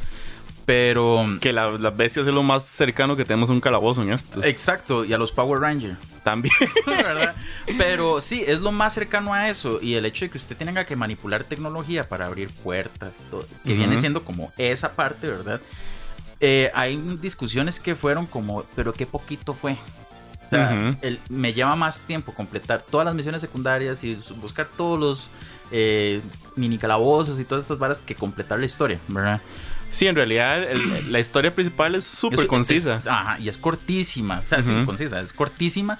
Pero 0.66 1.26
Que 1.40 1.52
la- 1.52 1.70
las 1.72 1.96
bestias 1.96 2.26
es 2.26 2.32
lo 2.32 2.42
más 2.42 2.64
cercano 2.64 3.16
que 3.16 3.24
tenemos 3.24 3.50
a 3.50 3.52
un 3.52 3.60
calabozo 3.60 4.02
en 4.02 4.10
exacto, 4.12 5.04
y 5.04 5.12
a 5.12 5.18
los 5.18 5.30
Power 5.32 5.60
Rangers. 5.60 5.98
También. 6.22 6.54
¿verdad? 6.86 7.34
Pero 7.76 8.20
sí, 8.22 8.42
es 8.46 8.60
lo 8.60 8.72
más 8.72 8.94
cercano 8.94 9.34
a 9.34 9.48
eso. 9.50 9.78
Y 9.82 9.94
el 9.94 10.06
hecho 10.06 10.24
de 10.24 10.30
que 10.30 10.38
usted 10.38 10.56
tenga 10.56 10.84
que 10.86 10.96
manipular 10.96 11.44
tecnología 11.44 12.08
para 12.08 12.26
abrir 12.26 12.48
puertas 12.48 13.18
y 13.20 13.30
todo, 13.30 13.46
que 13.64 13.74
viene 13.74 13.98
siendo 13.98 14.24
como 14.24 14.52
esa 14.56 14.92
parte, 14.92 15.28
¿verdad? 15.28 15.60
Eh, 16.40 16.70
hay 16.74 16.96
discusiones 17.20 17.78
que 17.78 17.94
fueron 17.94 18.26
como, 18.26 18.64
pero 18.74 18.92
qué 18.94 19.04
poquito 19.06 19.52
fue. 19.52 19.76
O 20.46 20.50
sea, 20.50 20.96
el- 21.02 21.18
me 21.28 21.52
lleva 21.52 21.74
más 21.76 22.02
tiempo 22.02 22.32
completar 22.32 22.82
todas 22.82 23.04
las 23.04 23.14
misiones 23.14 23.40
secundarias 23.40 24.02
y 24.04 24.14
buscar 24.40 24.66
todos 24.76 24.98
los 24.98 25.30
eh, 25.70 26.20
mini 26.56 26.78
calabozos 26.78 27.40
y 27.40 27.44
todas 27.44 27.64
estas 27.64 27.78
varas 27.78 28.00
que 28.00 28.14
completar 28.14 28.58
la 28.58 28.66
historia, 28.66 28.98
¿verdad? 29.08 29.40
Sí, 29.94 30.06
en 30.08 30.16
realidad 30.16 30.62
el- 30.70 31.10
la 31.12 31.20
historia 31.20 31.54
principal 31.54 31.94
es 31.94 32.04
súper 32.04 32.46
concisa. 32.46 32.94
es- 32.94 33.06
ajá, 33.06 33.38
y 33.38 33.48
es 33.48 33.56
cortísima. 33.58 34.40
O 34.40 34.46
sea, 34.46 34.60
sí, 34.62 34.72
Ujú. 34.74 34.86
concisa, 34.86 35.20
es 35.20 35.32
cortísima. 35.32 35.98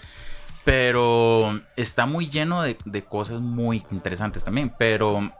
Pero 0.65 1.61
está 1.77 2.07
muy 2.07 2.29
lleno 2.29 2.63
de, 2.63 2.77
de 2.87 3.05
cosas 3.05 3.41
muy 3.41 3.85
interesantes 3.91 4.45
también. 4.45 4.73
Pero. 4.79 5.33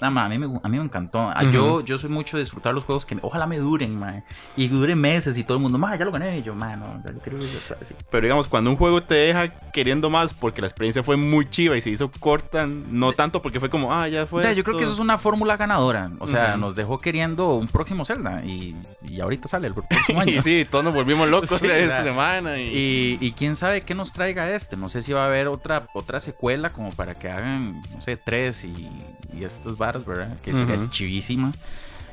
Nada 0.00 0.10
más, 0.10 0.26
a, 0.26 0.28
mí 0.28 0.38
me, 0.38 0.46
a 0.62 0.68
mí 0.68 0.78
me 0.78 0.84
encantó. 0.84 1.20
Ah, 1.20 1.40
Ujú. 1.42 1.50
yo, 1.52 1.80
yo 1.82 1.98
soy 1.98 2.10
mucho 2.10 2.36
de 2.36 2.42
disfrutar 2.42 2.74
los 2.74 2.84
juegos 2.84 3.04
que 3.06 3.16
ojalá 3.22 3.46
me 3.46 3.58
duren, 3.58 3.98
man. 3.98 4.24
Y 4.56 4.68
duren 4.68 4.98
meses 5.00 5.36
y 5.38 5.44
todo 5.44 5.56
el 5.58 5.62
mundo, 5.62 5.78
ma, 5.78 5.96
ya 5.96 6.04
lo 6.04 6.12
gané. 6.12 6.38
Y 6.38 6.42
yo, 6.42 6.54
man, 6.54 6.80
no, 6.80 7.02
ya 7.04 7.10
lo 7.12 7.20
quiero 7.20 7.38
así. 7.80 7.94
Pero 8.10 8.22
digamos, 8.22 8.48
cuando 8.48 8.70
un 8.70 8.76
juego 8.76 9.00
te 9.00 9.14
deja 9.14 9.48
queriendo 9.72 10.10
más 10.10 10.34
porque 10.34 10.60
la 10.60 10.66
experiencia 10.66 11.02
fue 11.02 11.16
muy 11.16 11.48
chiva 11.48 11.76
y 11.76 11.80
se 11.80 11.90
hizo 11.90 12.10
corta, 12.18 12.66
no 12.66 13.12
tanto 13.12 13.42
porque 13.42 13.60
fue 13.60 13.70
como, 13.70 13.94
ah, 13.94 14.08
ya 14.08 14.26
fue. 14.26 14.40
O 14.40 14.42
sea, 14.42 14.52
yo 14.52 14.64
creo 14.64 14.76
que 14.76 14.84
eso 14.84 14.92
es 14.92 14.98
una 14.98 15.18
fórmula 15.18 15.56
ganadora. 15.56 16.10
O 16.18 16.26
sea, 16.26 16.50
Ujú. 16.52 16.60
nos 16.60 16.74
dejó 16.74 16.98
queriendo 16.98 17.54
un 17.54 17.68
próximo 17.68 18.04
Zelda. 18.04 18.42
Y, 18.44 18.76
y 19.06 19.20
ahorita 19.20 19.48
sale 19.48 19.66
el 19.68 19.74
próximo 19.74 20.20
año. 20.20 20.32
Y 20.32 20.42
sí, 20.42 20.66
todos 20.70 20.84
nos 20.84 20.94
volvimos 20.94 21.28
locos 21.28 21.50
Sí, 21.60 21.66
esta 21.66 22.02
semana. 22.02 22.58
Y... 22.58 22.70
Y, 22.80 23.18
y 23.20 23.32
quién 23.32 23.56
sabe 23.56 23.82
qué 23.82 23.94
nos 23.94 24.12
traiga 24.12 24.50
este. 24.50 24.76
No 24.76 24.88
sé 24.88 25.02
si 25.02 25.12
va 25.12 25.24
a 25.24 25.26
haber 25.26 25.48
otra, 25.48 25.86
otra 25.94 26.20
secuela 26.20 26.70
como 26.70 26.90
para 26.92 27.14
que 27.14 27.28
hagan, 27.30 27.82
no 27.94 28.00
sé, 28.02 28.16
tres 28.16 28.64
y, 28.64 28.88
y 29.32 29.44
estas 29.44 29.76
Que 30.42 30.52
sería 30.52 30.88
chivísima. 30.90 31.52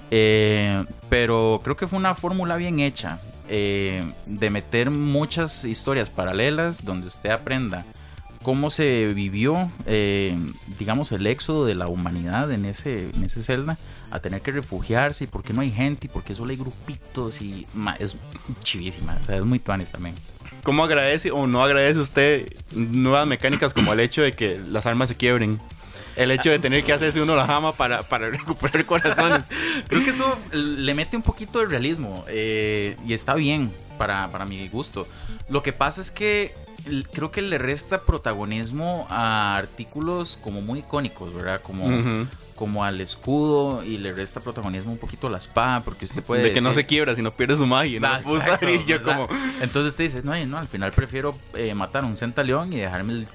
Eh, 0.09 0.83
pero 1.09 1.61
creo 1.63 1.75
que 1.75 1.87
fue 1.87 1.99
una 1.99 2.15
fórmula 2.15 2.55
bien 2.57 2.79
hecha. 2.79 3.19
eh, 3.49 4.03
de 4.25 4.49
meter 4.49 4.89
muchas 4.89 5.63
historias 5.63 6.09
paralelas 6.09 6.83
donde 6.83 7.07
usted 7.07 7.29
aprenda 7.29 7.85
cómo 8.43 8.69
se 8.69 9.13
vivió, 9.13 9.69
eh, 9.85 10.37
digamos, 10.79 11.11
el 11.11 11.27
éxodo 11.27 11.65
de 11.65 11.75
la 11.75 11.87
humanidad 11.87 12.51
en 12.51 12.65
ese, 12.65 13.09
en 13.09 13.25
ese 13.25 13.43
Zelda, 13.43 13.77
a 14.09 14.19
tener 14.19 14.41
que 14.41 14.51
refugiarse 14.51 15.25
y 15.25 15.27
por 15.27 15.43
qué 15.43 15.51
no 15.53 15.61
hay 15.61 15.71
gente 15.71 16.07
y 16.07 16.09
por 16.09 16.23
qué 16.23 16.33
solo 16.33 16.51
hay 16.51 16.57
grupitos 16.57 17.41
y 17.41 17.67
ma, 17.73 17.95
es 17.95 18.15
chivísima, 18.63 19.17
o 19.21 19.25
sea, 19.25 19.37
es 19.37 19.43
muy 19.43 19.59
tuanes 19.59 19.91
también. 19.91 20.15
¿Cómo 20.63 20.83
agradece 20.83 21.31
o 21.31 21.45
no 21.45 21.63
agradece 21.63 21.99
usted 21.99 22.53
nuevas 22.71 23.27
mecánicas 23.27 23.73
como 23.73 23.91
el 23.93 23.99
hecho 23.99 24.21
de 24.21 24.31
que 24.33 24.61
las 24.69 24.85
armas 24.85 25.09
se 25.09 25.15
quiebren? 25.15 25.59
El 26.17 26.31
hecho 26.31 26.49
de 26.49 26.59
tener 26.59 26.83
que 26.83 26.91
hacerse 26.91 27.21
uno 27.21 27.35
la 27.35 27.45
jama 27.45 27.73
para, 27.73 28.03
para 28.03 28.29
recuperar 28.31 28.85
corazones. 28.85 29.47
Creo 29.87 30.03
que 30.03 30.09
eso 30.09 30.37
le 30.51 30.93
mete 30.93 31.15
un 31.15 31.23
poquito 31.23 31.59
de 31.59 31.67
realismo 31.67 32.25
eh, 32.27 32.97
y 33.05 33.13
está 33.13 33.35
bien 33.35 33.71
para, 33.97 34.29
para 34.31 34.45
mi 34.45 34.67
gusto. 34.67 35.07
Lo 35.49 35.61
que 35.61 35.73
pasa 35.73 36.01
es 36.01 36.11
que 36.11 36.53
creo 37.11 37.31
que 37.31 37.41
le 37.41 37.57
resta 37.57 38.01
protagonismo 38.01 39.07
a 39.09 39.55
artículos 39.55 40.37
como 40.41 40.61
muy 40.61 40.79
icónicos, 40.79 41.33
¿verdad? 41.33 41.61
Como, 41.61 42.27
como 42.55 42.83
al 42.83 43.01
escudo 43.01 43.83
y 43.83 43.97
le 43.97 44.13
resta 44.13 44.39
protagonismo 44.39 44.91
un 44.91 44.97
poquito 44.97 45.27
a 45.27 45.29
la 45.29 45.37
espada 45.37 45.81
porque 45.81 46.05
usted 46.05 46.23
puede... 46.23 46.43
de 46.43 46.53
que 46.53 46.61
no 46.61 46.73
se 46.73 46.85
quiebra, 46.85 47.15
sino 47.15 47.31
pierde 47.31 47.57
su 47.57 47.65
magia. 47.65 47.99
No 47.99 48.07
Ah, 48.07 48.21
exacto, 48.21 48.69
y 48.69 48.85
yo 48.85 49.01
como... 49.01 49.27
Entonces 49.61 49.93
usted 49.93 50.03
dice, 50.05 50.21
no, 50.23 50.33
no, 50.45 50.57
al 50.57 50.67
final 50.67 50.91
prefiero 50.91 51.37
eh, 51.55 51.73
matar 51.73 52.03
a 52.03 52.07
un 52.07 52.17
centaleón 52.17 52.71
y 52.73 52.77
dejarme 52.77 53.13
el 53.13 53.27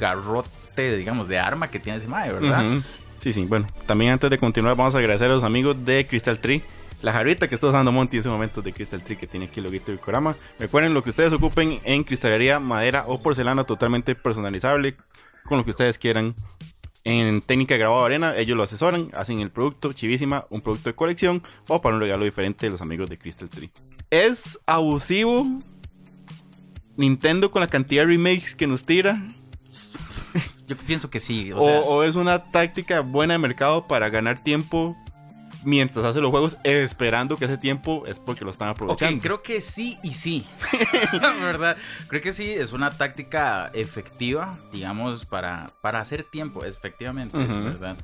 garrote, 0.00 0.96
digamos, 0.96 1.28
de 1.28 1.38
arma 1.38 1.70
que 1.70 1.78
tiene 1.78 1.98
ese 1.98 2.08
mae, 2.08 2.32
¿verdad? 2.32 2.82
Sí, 3.18 3.32
sí, 3.32 3.44
bueno, 3.44 3.66
también 3.86 4.12
antes 4.12 4.30
de 4.30 4.38
continuar 4.38 4.74
vamos 4.76 4.94
a 4.94 4.98
agradecer 4.98 5.30
a 5.30 5.34
los 5.34 5.44
amigos 5.44 5.84
de 5.84 6.06
Crystal 6.06 6.40
Tree. 6.40 6.62
La 7.02 7.12
jarrita 7.12 7.48
que 7.48 7.54
está 7.54 7.66
usando 7.66 7.92
Monty 7.92 8.16
en 8.16 8.20
ese 8.20 8.28
momento 8.28 8.62
de 8.62 8.72
Crystal 8.72 9.02
Tree 9.02 9.16
que 9.16 9.26
tiene 9.26 9.46
aquí 9.46 9.60
el 9.60 9.64
loguito 9.64 9.86
del 9.90 10.00
Corama. 10.00 10.36
Recuerden 10.58 10.94
lo 10.94 11.02
que 11.02 11.10
ustedes 11.10 11.32
ocupen 11.32 11.80
en 11.84 12.02
cristalería, 12.02 12.60
madera 12.60 13.04
o 13.06 13.22
porcelana 13.22 13.64
totalmente 13.64 14.14
personalizable 14.14 14.96
con 15.44 15.58
lo 15.58 15.64
que 15.64 15.70
ustedes 15.70 15.98
quieran. 15.98 16.34
En 17.04 17.40
técnica 17.40 17.78
grabado 17.78 18.04
arena, 18.04 18.36
ellos 18.36 18.56
lo 18.56 18.62
asesoran, 18.62 19.10
hacen 19.14 19.40
el 19.40 19.50
producto 19.50 19.94
chivísima, 19.94 20.46
un 20.50 20.60
producto 20.60 20.90
de 20.90 20.94
colección 20.94 21.42
o 21.68 21.80
para 21.80 21.94
un 21.94 22.02
regalo 22.02 22.24
diferente 22.24 22.66
de 22.66 22.70
los 22.70 22.82
amigos 22.82 23.08
de 23.08 23.18
Crystal 23.18 23.48
Tree. 23.48 23.70
Es 24.10 24.58
abusivo 24.66 25.46
Nintendo 26.96 27.50
con 27.50 27.60
la 27.60 27.68
cantidad 27.68 28.02
de 28.02 28.08
remakes 28.08 28.54
que 28.54 28.66
nos 28.66 28.84
tira. 28.84 29.22
Yo 30.66 30.76
pienso 30.76 31.10
que 31.10 31.20
sí. 31.20 31.52
O 31.52 31.58
O, 31.58 31.62
sea, 31.62 31.80
o 31.80 32.02
es 32.02 32.16
una 32.16 32.50
táctica 32.50 33.00
buena 33.00 33.34
de 33.34 33.38
mercado 33.38 33.86
para 33.86 34.08
ganar 34.10 34.42
tiempo 34.42 34.96
mientras 35.62 36.06
hace 36.06 36.20
los 36.20 36.30
juegos, 36.30 36.56
esperando 36.64 37.36
que 37.36 37.44
ese 37.44 37.58
tiempo 37.58 38.04
es 38.06 38.18
porque 38.18 38.44
lo 38.46 38.50
están 38.50 38.68
Ok, 38.70 38.76
aprovechando. 38.76 39.22
creo 39.22 39.42
que 39.42 39.60
sí 39.60 39.98
y 40.02 40.14
sí. 40.14 40.46
¿Verdad? 41.42 41.76
Creo 42.08 42.22
que 42.22 42.32
sí, 42.32 42.50
es 42.50 42.72
una 42.72 42.96
táctica 42.96 43.70
efectiva, 43.74 44.58
digamos, 44.72 45.26
para, 45.26 45.70
para 45.82 46.00
hacer 46.00 46.24
tiempo, 46.24 46.64
efectivamente. 46.64 47.36
¿verdad? 47.36 47.96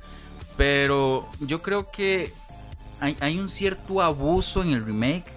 Pero 0.56 1.28
yo 1.40 1.62
creo 1.62 1.90
que 1.90 2.32
hay, 3.00 3.16
hay 3.20 3.38
un 3.38 3.48
cierto 3.48 4.02
abuso 4.02 4.62
en 4.62 4.70
el 4.70 4.84
remake. 4.84 5.34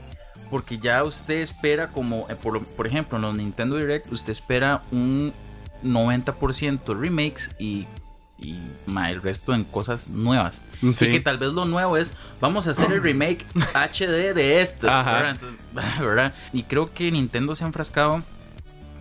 Porque 0.50 0.80
ya 0.80 1.04
usted 1.04 1.36
espera 1.42 1.89
como, 1.89 2.26
eh, 2.28 2.36
por, 2.36 2.65
por 2.65 2.88
ejemplo, 2.88 3.18
en 3.18 3.22
los 3.22 3.36
Nintendo 3.36 3.76
Direct, 3.78 4.12
usted 4.12 4.32
espera 4.32 4.82
un 4.92 5.32
90% 5.84 7.00
remakes 7.00 7.52
y, 7.60 7.88
y 8.38 8.60
ma, 8.86 9.12
el 9.12 9.22
resto 9.22 9.54
en 9.54 9.63
cosas 9.63 10.10
nuevas. 10.10 10.62
Sí. 10.94 11.06
Y 11.06 11.12
que 11.12 11.20
tal 11.22 11.38
vez 11.38 11.50
lo 11.54 11.65
nuevo 11.65 11.98
es, 11.98 12.13
vamos 12.39 12.68
a 12.68 12.72
hacer 12.72 12.92
el 12.92 13.02
remake 13.02 13.46
HD 13.74 14.34
de 14.34 14.62
¿verdad? 16.00 16.34
Y 16.54 16.63
creo 16.63 16.94
que 16.94 17.12
Nintendo 17.12 17.56
se 17.56 17.63
ha 17.63 17.68
enfrascado 17.68 18.22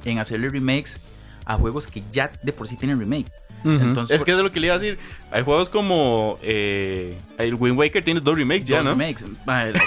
en 0.05 0.19
hacerle 0.19 0.49
remakes 0.49 1.01
a 1.45 1.57
juegos 1.57 1.87
que 1.87 2.03
ya 2.13 2.31
de 2.43 2.53
por 2.53 2.69
sí 2.69 2.77
tienen 2.77 2.99
remake. 2.99 3.31
Entonces, 3.65 4.17
es 4.17 4.25
que 4.25 4.31
es 4.33 4.37
de 4.37 4.43
lo 4.43 4.51
que 4.53 4.61
le 4.61 4.67
iba 4.69 4.77
a 4.77 4.79
decir. 4.79 4.99
Hay 5.31 5.43
juegos 5.43 5.69
como 5.69 6.39
el 6.43 7.55
Wind 7.59 7.79
Waker 7.79 8.03
tiene 8.03 8.21
dos 8.21 8.37
remakes 8.37 8.65
ya, 8.65 8.77
Dos 8.83 8.85
¿no? 8.87 8.91
remakes. 8.93 9.25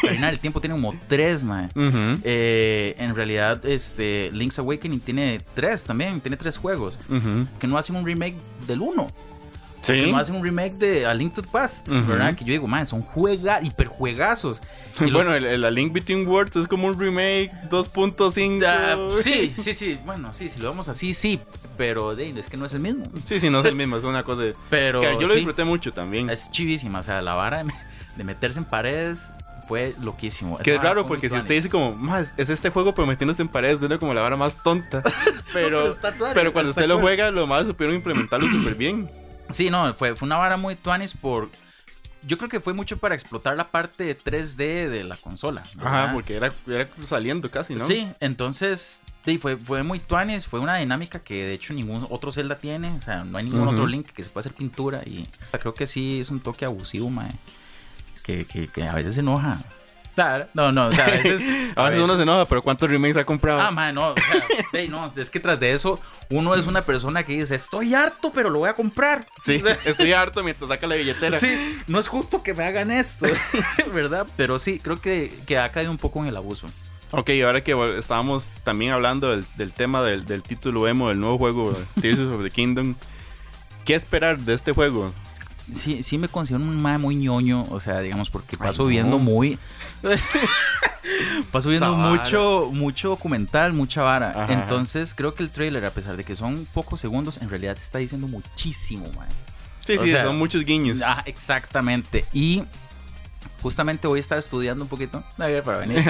Ocarina 0.04 0.28
del 0.28 0.40
Tiempo 0.40 0.60
tiene 0.62 0.76
como 0.76 0.94
tres, 1.08 1.44
man. 1.44 1.70
Eh, 2.24 2.96
en 2.98 3.16
realidad, 3.16 3.66
este 3.66 4.30
Link's 4.34 4.60
Awakening 4.60 5.00
tiene 5.00 5.42
tres 5.54 5.84
también, 5.84 6.20
tiene 6.22 6.38
tres 6.38 6.58
juegos. 6.58 6.98
Que 7.60 7.68
no 7.68 7.78
hacen 7.78 7.96
un 7.96 8.06
remake 8.06 8.36
del 8.68 8.82
uno. 8.82 9.08
Sí. 9.82 9.94
Que 9.94 10.12
no 10.12 10.18
hacen 10.18 10.36
un 10.36 10.44
remake 10.44 10.74
de 10.78 11.06
A 11.08 11.14
Link 11.14 11.34
to 11.34 11.42
the 11.42 11.50
Past, 11.52 11.90
Ujú. 11.90 12.06
¿verdad? 12.06 12.36
Que 12.36 12.46
yo 12.46 12.52
digo, 12.52 12.68
man, 12.68 12.86
son 12.86 13.02
juega, 13.02 13.62
hiperjuegazos. 13.62 14.62
Y 15.00 15.06
los- 15.06 15.14
Bueno, 15.14 15.34
el, 15.36 15.46
el 15.46 15.64
A 15.66 15.72
Link 15.72 15.92
Between 15.94 16.28
Worlds 16.28 16.56
es 16.58 16.68
como 16.68 16.88
un 16.88 17.00
remake 17.00 17.50
2.5. 17.70 18.64
Ah, 18.68 19.08
sí, 19.22 19.54
sí, 19.58 19.74
sí. 19.74 20.00
Bueno, 20.06 20.34
sí, 20.34 20.50
si 20.50 20.60
lo 20.62 20.70
vemos 20.70 20.88
así, 20.90 21.14
sí. 21.14 21.40
Pero 21.78 22.16
de, 22.16 22.30
es 22.40 22.50
que 22.50 22.58
no 22.58 22.66
es 22.66 22.74
el 22.74 22.80
mismo. 22.82 23.06
Sí, 23.26 23.40
sí, 23.40 23.50
no 23.50 23.60
es 23.60 23.66
el 23.66 23.76
mismo, 23.82 23.98
es 23.98 24.04
una 24.04 24.24
cosa 24.24 24.42
de... 24.44 24.56
Pero 24.70 25.02
que 25.02 25.08
yo 25.14 25.22
lo 25.22 25.28
sí, 25.30 25.36
disfruté 25.36 25.64
mucho 25.64 25.92
también. 25.92 26.30
es 26.30 26.52
chivísima. 26.52 27.00
O 27.00 27.04
sea, 27.04 27.22
la 27.22 27.34
vara 27.36 27.64
de, 27.64 27.72
de 28.18 28.24
meterse 28.24 28.60
en 28.60 28.66
paredes 28.66 29.32
fue 29.68 29.96
loquísimo. 30.02 30.58
Que 30.60 30.76
es 30.76 30.82
raro 30.82 31.08
porque 31.08 31.30
si 31.30 31.38
usted 31.38 31.56
dice 31.56 31.70
como, 31.70 31.94
más 31.96 32.34
es 32.38 32.50
este 32.50 32.70
juego 32.70 32.94
pero 32.94 33.08
metiéndose 33.08 33.42
en 33.42 33.48
paredes, 33.48 33.80
suena 33.80 33.98
como 33.98 34.14
la 34.14 34.22
vara 34.22 34.36
más 34.36 34.62
tonta. 34.62 35.02
Pero, 35.54 35.86
pero 36.02 36.34
pero 36.34 36.54
cuando 36.54 36.72
usted 36.72 36.88
lo 36.88 37.00
juega, 37.00 37.32
lo 37.32 37.48
más 37.48 37.68
supieron 37.68 37.96
implementarlo 37.96 38.48
súper 38.52 38.76
bien. 38.76 39.10
Sí, 39.54 39.70
no, 39.70 39.94
fue, 39.96 40.16
fue 40.16 40.26
una 40.26 40.38
vara 40.38 40.58
muy 40.58 40.76
tuanis 40.76 41.14
por... 41.14 41.50
Yo 42.24 42.38
creo 42.38 42.50
que 42.50 42.60
fue 42.60 42.74
mucho 42.74 42.98
para 42.98 43.16
explotar 43.16 43.58
la 43.58 43.70
parte 43.70 44.04
de 44.04 44.16
3D 44.16 44.90
de 44.90 45.04
la 45.04 45.18
consola. 45.18 45.64
¿verdad? 45.76 46.04
Ajá, 46.04 46.14
porque 46.14 46.36
era, 46.36 46.54
era 46.68 46.88
saliendo 47.04 47.50
casi, 47.50 47.74
¿no? 47.74 47.86
Sí, 47.86 48.08
entonces 48.20 49.02
sí, 49.26 49.40
fue, 49.40 49.58
fue 49.58 49.82
muy 49.82 49.98
tuanis, 49.98 50.46
fue 50.46 50.60
una 50.60 50.76
dinámica 50.78 51.20
que 51.20 51.46
de 51.46 51.54
hecho 51.54 51.74
ningún 51.74 52.06
otro 52.12 52.32
Zelda 52.32 52.60
tiene, 52.60 52.92
o 52.92 53.02
sea, 53.02 53.24
no 53.24 53.40
hay 53.40 53.46
ningún 53.46 53.68
otro 53.68 53.88
Link 53.88 54.10
que 54.10 54.24
se 54.24 54.30
pueda 54.30 54.42
hacer 54.42 54.54
pintura 54.54 55.02
y 55.04 55.28
creo 55.52 55.74
que 55.74 55.88
sí 55.88 56.20
es 56.20 56.30
un 56.30 56.42
toque 56.42 56.66
abusivo, 56.66 57.10
mae, 57.10 57.32
que, 58.24 58.46
que, 58.46 58.68
que 58.68 58.84
a 58.84 58.94
veces 58.94 59.16
se 59.16 59.22
enoja. 59.22 59.60
Claro. 60.16 60.48
No, 60.54 60.72
no, 60.72 60.88
o 60.88 60.92
sea, 60.92 61.06
a 61.08 61.10
veces... 61.10 61.44
A 61.76 61.86
veces 61.86 62.00
uno 62.02 62.16
se 62.16 62.24
enoja, 62.24 62.46
pero 62.46 62.62
¿cuántos 62.62 62.90
remakes 62.90 63.18
ha 63.18 63.26
comprado? 63.26 63.62
Ah, 63.62 63.72
mae, 63.72 63.94
no, 63.94 64.10
o 64.10 64.16
sea, 64.16 64.88
no, 64.90 65.06
es 65.06 65.30
que 65.30 65.40
tras 65.40 65.60
de 65.60 65.74
eso 65.74 66.00
uno 66.30 66.56
es 66.56 66.68
una 66.68 66.84
persona 66.86 67.24
que 67.24 67.34
dice, 67.34 67.56
estoy 67.56 67.94
harto, 67.94 68.32
pero 68.34 68.50
lo 68.50 68.60
voy 68.60 68.70
a 68.70 68.74
comprar. 68.74 69.26
sí, 69.44 69.62
estoy 69.86 70.14
harto 70.14 70.44
mientras 70.44 70.70
saca 70.70 70.88
la 70.88 70.96
billetera. 70.96 71.40
Sí, 71.40 71.82
no 71.88 72.00
es 72.00 72.08
justo 72.08 72.44
que 72.44 72.54
me 72.54 72.64
hagan 72.64 72.92
esto, 72.92 73.28
¿verdad? 73.94 74.28
Pero 74.38 74.60
sí, 74.60 74.80
creo 74.80 75.00
que, 75.02 75.34
que 75.46 75.58
ha 75.58 75.72
caído 75.72 75.92
un 75.92 75.98
poco 75.98 76.20
en 76.20 76.28
el 76.28 76.38
abuso. 76.38 76.68
Ok, 77.12 77.30
ahora 77.44 77.62
que 77.62 77.76
estábamos 77.98 78.46
también 78.64 78.94
hablando 78.94 79.32
del, 79.32 79.46
del 79.58 79.74
tema 79.74 80.02
del, 80.02 80.26
del 80.26 80.44
título 80.44 80.88
emo 80.88 81.10
del 81.10 81.20
nuevo 81.20 81.38
juego, 81.38 81.78
Tears 82.02 82.20
of 82.20 82.42
the 82.42 82.50
Kingdom, 82.50 82.96
¿qué 83.84 83.96
esperar 83.96 84.40
de 84.40 84.54
este 84.54 84.72
juego? 84.72 85.12
Sí, 85.72 86.04
sí 86.04 86.18
me 86.18 86.30
considero 86.30 86.64
un 86.64 86.82
mae 86.82 86.98
muy 86.98 87.16
ñoño, 87.18 87.66
o 87.70 87.80
sea, 87.82 88.00
digamos, 88.00 88.30
porque 88.30 88.56
Ay, 88.60 88.68
paso 88.68 88.84
no. 88.84 88.90
viendo 88.90 89.20
muy... 89.20 89.60
Esa 91.54 91.90
vara. 91.90 92.10
mucho, 92.10 92.70
mucho 92.72 93.10
documental, 93.10 93.74
mucha 93.74 94.02
vara. 94.04 94.30
Ajá, 94.44 94.54
Entonces, 94.54 95.14
creo 95.14 95.34
que 95.36 95.44
el 95.44 95.50
trailer, 95.50 95.86
a 95.86 95.92
pesar 95.92 96.16
de 96.18 96.24
que 96.24 96.36
son 96.36 96.68
pocos 96.74 97.00
segundos, 97.00 97.40
en 97.42 97.50
realidad 97.50 97.76
te 97.76 97.82
está 97.82 97.98
diciendo 97.98 98.28
muchísimo, 98.28 99.06
mae. 99.18 99.28
Sí, 99.86 99.98
O 99.98 100.04
sí, 100.04 100.10
sea, 100.10 100.26
son 100.26 100.38
muchos 100.38 100.64
guiños. 100.64 101.02
Ah, 101.06 101.24
exactamente. 101.26 102.26
Y 102.34 102.64
Justamente 103.62 104.08
hoy 104.08 104.20
estaba 104.20 104.40
estudiando 104.40 104.84
un 104.86 104.90
poquito 104.90 105.24
para 105.38 105.78
venir. 105.78 106.04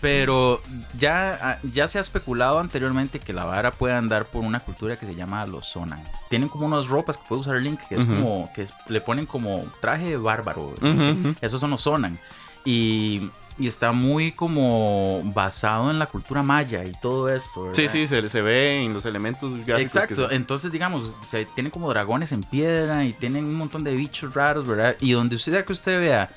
Pero 0.00 0.62
ya, 0.98 1.38
ah, 1.42 1.58
ya 1.62 1.86
se 1.86 1.98
ha 1.98 2.00
especulado 2.00 2.58
anteriormente 2.60 3.20
que 3.20 3.34
la 3.34 3.44
vara 3.44 3.70
puede 3.72 3.94
andar 3.94 4.24
por 4.24 4.42
una 4.42 4.58
cultura 4.58 4.96
que 4.96 5.04
se 5.04 5.14
llama 5.14 5.44
los 5.46 5.66
Sonan. 5.68 6.02
Tienen 6.30 6.48
como 6.48 6.64
unas 6.66 6.88
ropas 6.88 7.18
que 7.18 7.24
puede 7.28 7.42
usar 7.42 7.56
Link, 7.56 7.78
que 7.88 7.96
es 7.96 8.04
como, 8.06 8.50
que 8.54 8.62
es- 8.62 8.72
le 8.88 9.02
ponen 9.02 9.26
como 9.26 9.64
traje 9.82 10.06
de 10.06 10.16
bárbaro. 10.16 10.74
Ujú. 10.80 11.34
Esos 11.42 11.60
son 11.60 11.70
los 11.70 11.82
Sonan. 11.82 12.18
Y, 12.64 13.30
y 13.58 13.66
está 13.66 13.92
muy 13.92 14.32
como 14.32 15.20
basado 15.34 15.90
en 15.90 15.98
la 15.98 16.06
cultura 16.06 16.42
maya 16.42 16.84
y 16.84 16.92
todo 17.02 17.28
esto. 17.28 17.70
Sí, 17.74 17.82
¿verdad? 17.82 17.92
sí, 17.92 18.08
se, 18.08 18.28
se 18.28 18.42
ve 18.42 18.82
en 18.84 18.94
los 18.94 19.04
elementos 19.04 19.52
gráficos. 19.52 19.76
que 19.76 19.82
Exacto, 19.82 20.28
se- 20.28 20.34
entonces 20.34 20.72
digamos, 20.72 21.16
se 21.22 21.44
tienen 21.44 21.70
como 21.70 21.88
dragones 21.90 22.32
en 22.32 22.42
piedra 22.42 23.04
y 23.04 23.12
tienen 23.12 23.44
un 23.44 23.54
montón 23.54 23.84
de 23.84 23.94
bichos 23.94 24.32
raros, 24.34 24.66
¿verdad? 24.66 24.96
Y 25.00 25.12
donde 25.12 25.36
usted 25.36 25.64
que 25.64 25.72
usted 25.72 26.00
vea, 26.00 26.30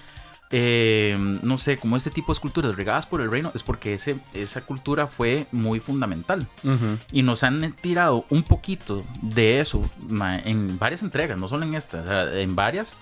eh, 0.52 1.16
no 1.42 1.58
sé, 1.58 1.78
como 1.78 1.98
este 1.98 2.12
tipo 2.12 2.28
de 2.28 2.34
esculturas 2.34 2.76
regadas 2.76 3.06
por 3.06 3.20
el 3.22 3.32
reino, 3.32 3.52
es 3.56 3.64
porque 3.64 3.94
ese, 3.96 4.16
esa 4.34 4.62
cultura 4.62 5.08
fue 5.08 5.48
muy 5.52 5.80
fundamental. 5.80 6.48
Ujú. 6.64 6.98
Y 7.12 7.24
nos 7.24 7.44
han 7.44 7.74
tirado 7.74 8.26
un 8.30 8.44
poquito 8.44 9.04
de 9.22 9.60
eso 9.60 9.82
ma, 10.08 10.38
en 10.38 10.78
varias 10.78 11.02
entregas, 11.02 11.38
no 11.40 11.48
solo 11.48 11.66
en 11.66 11.76
esta, 11.76 12.00
o 12.02 12.04
sea, 12.08 12.40
en 12.40 12.56
varias, 12.56 12.94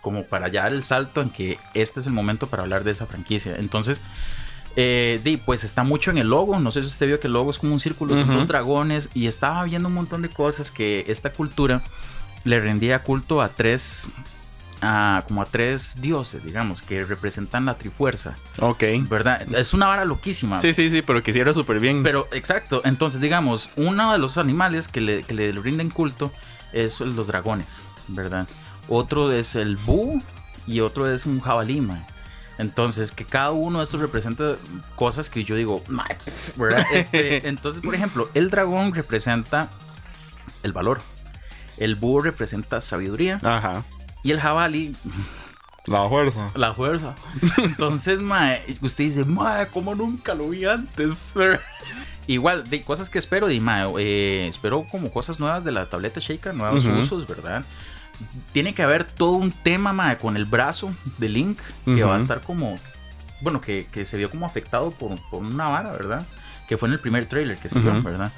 como 0.00 0.24
para 0.24 0.48
ya 0.48 0.62
dar 0.62 0.72
el 0.72 0.82
salto 0.82 1.20
en 1.22 1.30
que 1.30 1.58
este 1.74 2.00
es 2.00 2.06
el 2.06 2.12
momento 2.12 2.46
para 2.46 2.62
hablar 2.62 2.84
de 2.84 2.90
esa 2.92 3.06
franquicia. 3.06 3.56
Entonces, 3.58 4.00
eh, 4.76 5.20
di, 5.24 5.36
pues 5.36 5.64
está 5.64 5.82
mucho 5.82 6.10
en 6.10 6.18
el 6.18 6.28
logo. 6.28 6.58
No 6.60 6.70
sé 6.72 6.82
si 6.82 6.88
usted 6.88 7.06
vio 7.06 7.20
que 7.20 7.26
el 7.26 7.32
logo 7.32 7.50
es 7.50 7.58
como 7.58 7.72
un 7.72 7.80
círculo, 7.80 8.14
son 8.16 8.34
dos 8.34 8.48
dragones. 8.48 9.10
Y 9.14 9.26
estaba 9.26 9.64
viendo 9.64 9.88
un 9.88 9.94
montón 9.94 10.22
de 10.22 10.28
cosas 10.28 10.70
que 10.70 11.04
esta 11.08 11.32
cultura 11.32 11.82
le 12.44 12.60
rendía 12.60 13.00
culto 13.02 13.40
a 13.42 13.48
tres. 13.48 14.08
a- 14.82 15.24
como 15.28 15.42
a 15.42 15.44
tres 15.44 15.98
dioses, 16.00 16.42
digamos, 16.42 16.80
que 16.80 17.04
representan 17.04 17.66
la 17.66 17.74
trifuerza, 17.74 18.38
Ok. 18.60 18.82
¿verdad? 19.10 19.42
Es 19.54 19.74
una 19.74 19.84
vara 19.86 20.06
loquísima. 20.06 20.58
Sí, 20.58 20.72
sí, 20.72 20.88
sí, 20.88 21.02
pero 21.02 21.22
quisiera 21.22 21.52
súper 21.52 21.80
bien. 21.80 22.02
Pero, 22.02 22.28
exacto. 22.32 22.80
Entonces, 22.86 23.20
digamos, 23.20 23.68
uno 23.76 24.10
de 24.10 24.16
los 24.16 24.38
animales 24.38 24.88
que 24.88 25.02
le, 25.02 25.22
que 25.24 25.34
le 25.34 25.52
rinden 25.52 25.90
culto 25.90 26.32
es 26.72 27.00
los 27.00 27.26
dragones, 27.26 27.84
¿verdad? 28.08 28.48
Otro 28.90 29.32
es 29.32 29.54
el 29.54 29.76
búho 29.76 30.20
y 30.66 30.80
otro 30.80 31.10
es 31.10 31.24
un 31.24 31.40
jabalí, 31.40 31.80
man. 31.80 32.04
Entonces, 32.58 33.12
que 33.12 33.24
cada 33.24 33.52
uno 33.52 33.78
de 33.78 33.84
estos 33.84 34.00
representa 34.02 34.56
cosas 34.96 35.30
que 35.30 35.44
yo 35.44 35.56
digo. 35.56 35.82
Este, 36.92 37.48
entonces, 37.48 37.80
por 37.80 37.94
ejemplo, 37.94 38.28
el 38.34 38.50
dragón 38.50 38.92
representa 38.92 39.70
el 40.62 40.72
valor. 40.72 41.00
El 41.78 41.94
búho 41.94 42.20
representa 42.20 42.82
sabiduría. 42.82 43.40
Ajá. 43.42 43.82
Y 44.22 44.32
el 44.32 44.40
jabalí, 44.40 44.94
La 45.86 46.06
fuerza. 46.08 46.50
la 46.54 46.74
fuerza. 46.74 47.14
Entonces, 47.56 48.20
mae, 48.20 48.62
usted 48.82 49.04
dice, 49.04 49.24
mae, 49.24 49.68
como 49.68 49.94
nunca 49.94 50.34
lo 50.34 50.50
vi 50.50 50.66
antes. 50.66 51.16
Igual, 52.26 52.68
de 52.68 52.82
cosas 52.82 53.08
que 53.08 53.18
espero, 53.18 53.46
de 53.46 53.58
mae, 53.60 53.86
eh, 53.98 54.48
espero 54.48 54.84
como 54.90 55.10
cosas 55.10 55.40
nuevas 55.40 55.64
de 55.64 55.72
la 55.72 55.88
tableta 55.88 56.20
Shaker, 56.20 56.54
nuevos 56.54 56.84
usos, 56.84 57.26
¿verdad? 57.26 57.64
Tiene 58.52 58.74
que 58.74 58.82
haber 58.82 59.04
todo 59.04 59.32
un 59.32 59.50
tema, 59.52 59.92
mae, 59.92 60.18
con 60.18 60.36
el 60.36 60.44
brazo 60.44 60.94
de 61.18 61.28
Link, 61.28 61.58
que 61.84 62.04
va 62.04 62.16
a 62.16 62.18
estar 62.18 62.40
como, 62.42 62.78
bueno, 63.40 63.60
que, 63.60 63.86
que 63.90 64.04
se 64.04 64.16
vio 64.16 64.28
como 64.30 64.44
afectado 64.46 64.90
por, 64.90 65.18
por 65.30 65.42
una 65.42 65.68
vara, 65.68 65.92
¿verdad? 65.92 66.26
Que 66.68 66.76
fue 66.76 66.88
en 66.88 66.94
el 66.94 67.00
primer 67.00 67.26
trailer 67.26 67.56
que 67.56 67.68
se 67.68 67.78
vio, 67.78 67.90
Ujú. 67.92 68.02
¿verdad? 68.02 68.32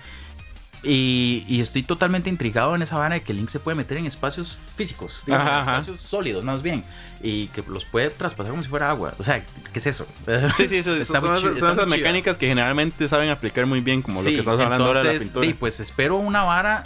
Y, 0.85 1.45
y 1.49 1.61
estoy 1.61 1.85
totalmente 1.85 2.29
intrigado 2.29 2.75
en 2.75 2.83
esa 2.83 2.99
vara 2.99 3.15
de 3.15 3.23
que 3.23 3.33
Link 3.33 3.49
se 3.49 3.61
puede 3.61 3.77
meter 3.77 3.99
en 3.99 4.07
espacios 4.07 4.59
físicos, 4.77 5.23
digamos, 5.27 5.47
Ajá, 5.47 5.61
espacios 5.61 6.01
sólidos 6.01 6.43
más 6.43 6.61
bien, 6.63 6.83
y 7.23 7.47
que 7.49 7.63
los 7.69 7.85
puede 7.85 8.11
traspasar 8.11 8.51
como 8.51 8.65
si 8.65 8.69
fuera 8.69 8.91
agua. 8.91 9.15
O 9.19 9.23
sea, 9.23 9.45
¿qué 9.73 9.79
es 9.79 9.87
eso? 9.87 10.07
Sí, 10.57 10.67
sí, 10.67 10.79
eso- 10.79 10.97
Está 10.97 11.21
son, 11.21 11.31
muy 11.31 11.41
son 11.41 11.53
está 11.55 11.73
esas 11.73 11.87
mecánicas 11.87 12.37
que 12.37 12.49
generalmente 12.49 13.09
saben 13.09 13.31
aplicar 13.31 13.65
muy 13.67 13.81
bien, 13.81 14.03
como 14.03 14.17
lo 14.21 14.25
Sí, 14.29 14.35
que 14.35 14.41
estamos 14.41 14.61
hablando 14.61 14.87
ahora 14.87 14.99
de 15.01 15.05
la 15.05 15.11
entonces, 15.13 15.29
pintura. 15.31 15.47
di, 15.47 15.55
pues 15.55 15.79
espero 15.79 16.17
una 16.17 16.43
vara 16.43 16.83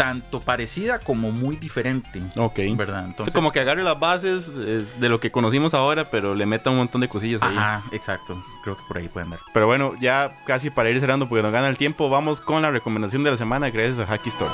tanto 0.00 0.40
parecida 0.40 0.98
como 0.98 1.30
muy 1.30 1.56
diferente, 1.56 2.22
ok. 2.34 2.58
¿verdad? 2.74 3.02
Es 3.02 3.08
Entonces, 3.08 3.34
como 3.34 3.52
que 3.52 3.60
agarre 3.60 3.82
las 3.82 4.00
bases 4.00 4.50
de 4.56 5.08
lo 5.10 5.20
que 5.20 5.30
conocimos 5.30 5.74
ahora, 5.74 6.06
pero 6.06 6.34
le 6.34 6.46
meta 6.46 6.70
un 6.70 6.78
montón 6.78 7.02
de 7.02 7.08
cosillas 7.10 7.42
ahí. 7.42 7.54
Ajá, 7.54 7.82
exacto. 7.92 8.42
Creo 8.64 8.78
que 8.78 8.82
por 8.88 8.96
ahí 8.96 9.08
pueden 9.08 9.28
dar. 9.28 9.40
Pero 9.52 9.66
bueno, 9.66 9.92
ya 10.00 10.38
casi 10.46 10.70
para 10.70 10.88
ir 10.88 10.98
cerrando 11.00 11.28
porque 11.28 11.42
nos 11.42 11.52
gana 11.52 11.68
el 11.68 11.76
tiempo, 11.76 12.08
vamos 12.08 12.40
con 12.40 12.62
la 12.62 12.70
recomendación 12.70 13.22
de 13.24 13.32
la 13.32 13.36
semana 13.36 13.68
gracias 13.68 13.98
a 13.98 14.06
Hacky 14.06 14.30
Store. 14.30 14.50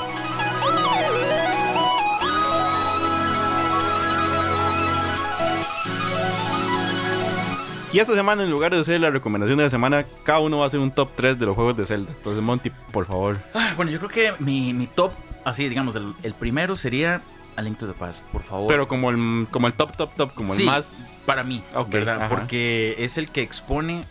Y 7.93 7.99
esta 7.99 8.13
semana, 8.13 8.43
en 8.43 8.51
lugar 8.51 8.73
de 8.73 8.81
hacer 8.81 8.99
la 8.99 9.09
recomendación 9.09 9.57
de 9.57 9.63
la 9.63 9.69
semana, 9.69 10.05
cada 10.23 10.39
uno 10.39 10.57
va 10.57 10.65
a 10.65 10.67
hacer 10.67 10.81
un 10.81 10.91
top 10.91 11.09
3 11.15 11.39
de 11.39 11.45
los 11.45 11.55
juegos 11.55 11.77
de 11.77 11.85
Zelda. 11.85 12.11
Entonces, 12.15 12.43
Monty, 12.43 12.69
por 12.91 13.05
favor. 13.05 13.37
Ah, 13.53 13.73
bueno, 13.77 13.91
yo 13.91 13.97
creo 13.99 14.09
que 14.09 14.43
mi, 14.43 14.73
mi 14.73 14.87
top, 14.87 15.13
así 15.49 15.67
digamos, 15.69 15.95
el, 15.95 16.13
el 16.23 16.33
primero 16.33 16.75
sería 16.75 17.21
A 17.55 17.61
Link 17.61 17.77
to 17.77 17.87
the 17.87 17.93
Past, 17.93 18.25
por 18.27 18.43
favor. 18.43 18.67
Pero 18.67 18.87
como 18.87 19.09
el, 19.09 19.47
como 19.51 19.67
el 19.67 19.73
top, 19.73 19.95
top, 19.97 20.11
top, 20.15 20.33
como 20.33 20.53
Sí, 20.53 20.63
el 20.63 20.67
más. 20.69 21.23
para 21.25 21.43
mí, 21.43 21.63
¿verdad? 21.89 22.21
ajá. 22.23 22.29
Porque 22.29 22.95
es 22.99 23.17
el 23.17 23.29
que 23.31 23.41
expone, 23.41 24.03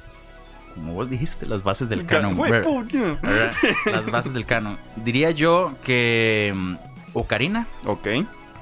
como 0.75 0.94
vos 0.94 1.09
dijiste, 1.11 1.46
las 1.46 1.62
bases 1.62 1.88
del 1.88 2.05
canon. 2.07 2.37
Güey, 2.37 2.51
¿ver- 2.51 2.64
puño. 2.64 3.18
¿verdad? 3.22 3.53
Las 3.87 4.11
bases 4.11 4.33
del 4.35 4.44
canon. 4.46 4.77
Diría 4.96 5.31
yo 5.31 5.75
que 5.85 6.53
mm, 6.55 6.75
Ocarina, 7.14 7.66
Ok. 7.85 8.09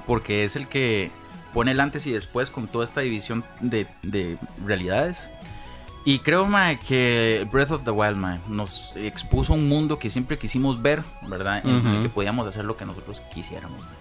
porque 0.07 0.43
es 0.45 0.55
el 0.55 0.67
que 0.67 1.11
pone 1.53 1.71
el 1.71 1.79
antes 1.79 2.05
y 2.05 2.11
después 2.11 2.51
con 2.51 2.67
toda 2.67 2.83
esta 2.85 3.01
división 3.01 3.43
de, 3.61 3.87
de 4.03 4.37
realidades. 4.65 5.29
Y 6.07 6.19
creo 6.19 6.45
mae, 6.45 6.79
que 6.79 7.47
Breath 7.51 7.71
of 7.71 7.83
the 7.83 7.89
Wild 7.91 8.17
mae, 8.17 8.39
nos 8.47 8.95
expuso 8.95 9.53
un 9.53 9.67
mundo 9.67 9.97
que 9.97 10.09
siempre 10.11 10.37
quisimos 10.37 10.79
ver, 10.81 11.01
¿verdad? 11.27 11.61
En 11.65 11.69
el 11.71 11.87
Ujú. 11.93 12.03
que 12.03 12.09
podíamos 12.09 12.45
hacer 12.47 12.63
lo 12.63 12.77
que 12.77 12.85
nosotros 12.85 13.21
quisiéramos. 13.33 13.81
mae. 13.81 13.95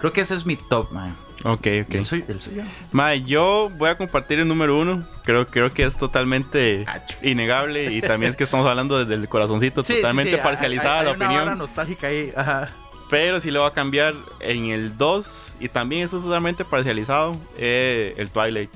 Creo 0.00 0.12
que 0.12 0.20
ese 0.22 0.34
es 0.34 0.44
mi 0.44 0.56
top, 0.56 0.90
mae. 0.90 1.08
Ok, 1.44 1.66
ok. 1.86 1.94
El 1.94 2.04
suyo- 2.04 2.24
el 2.28 2.40
suyo. 2.40 2.62
Mae, 2.92 3.22
yo 3.22 3.70
voy 3.78 3.88
a 3.90 3.94
compartir 3.96 4.40
el 4.40 4.48
número 4.48 4.76
uno. 4.78 5.06
Creo, 5.24 5.46
creo 5.46 5.72
que 5.72 5.84
es 5.84 5.96
totalmente 5.96 6.84
Acho. 6.88 7.16
innegable. 7.22 7.92
Y 7.92 8.02
también 8.02 8.28
es 8.30 8.36
que 8.36 8.44
estamos 8.44 8.66
hablando 8.68 8.98
desde 8.98 9.14
el 9.14 9.28
corazoncito, 9.28 9.82
Sí, 9.84 9.94
sí, 9.94 10.00
totalmente 10.00 10.32
sí, 10.32 10.36
hay- 10.36 10.42
parcializada 10.42 10.98
hay- 10.98 11.04
la 11.04 11.10
hay 11.12 11.16
una 11.16 11.24
opinión. 11.26 11.44
vara 11.46 11.56
nostálgica 11.56 12.08
ahí. 12.08 12.32
Ajá. 12.36 12.68
Pero 13.08 13.38
sí 13.40 13.52
lo 13.52 13.60
va 13.60 13.68
a 13.68 13.72
cambiar 13.72 14.14
en 14.40 14.66
el 14.66 14.98
2. 14.98 15.54
Y 15.60 15.68
también 15.68 16.02
eso 16.04 16.18
es 16.18 16.24
totalmente 16.24 16.64
parcializado. 16.64 17.36
eh, 17.56 18.14
el 18.18 18.30
Twilight. 18.30 18.70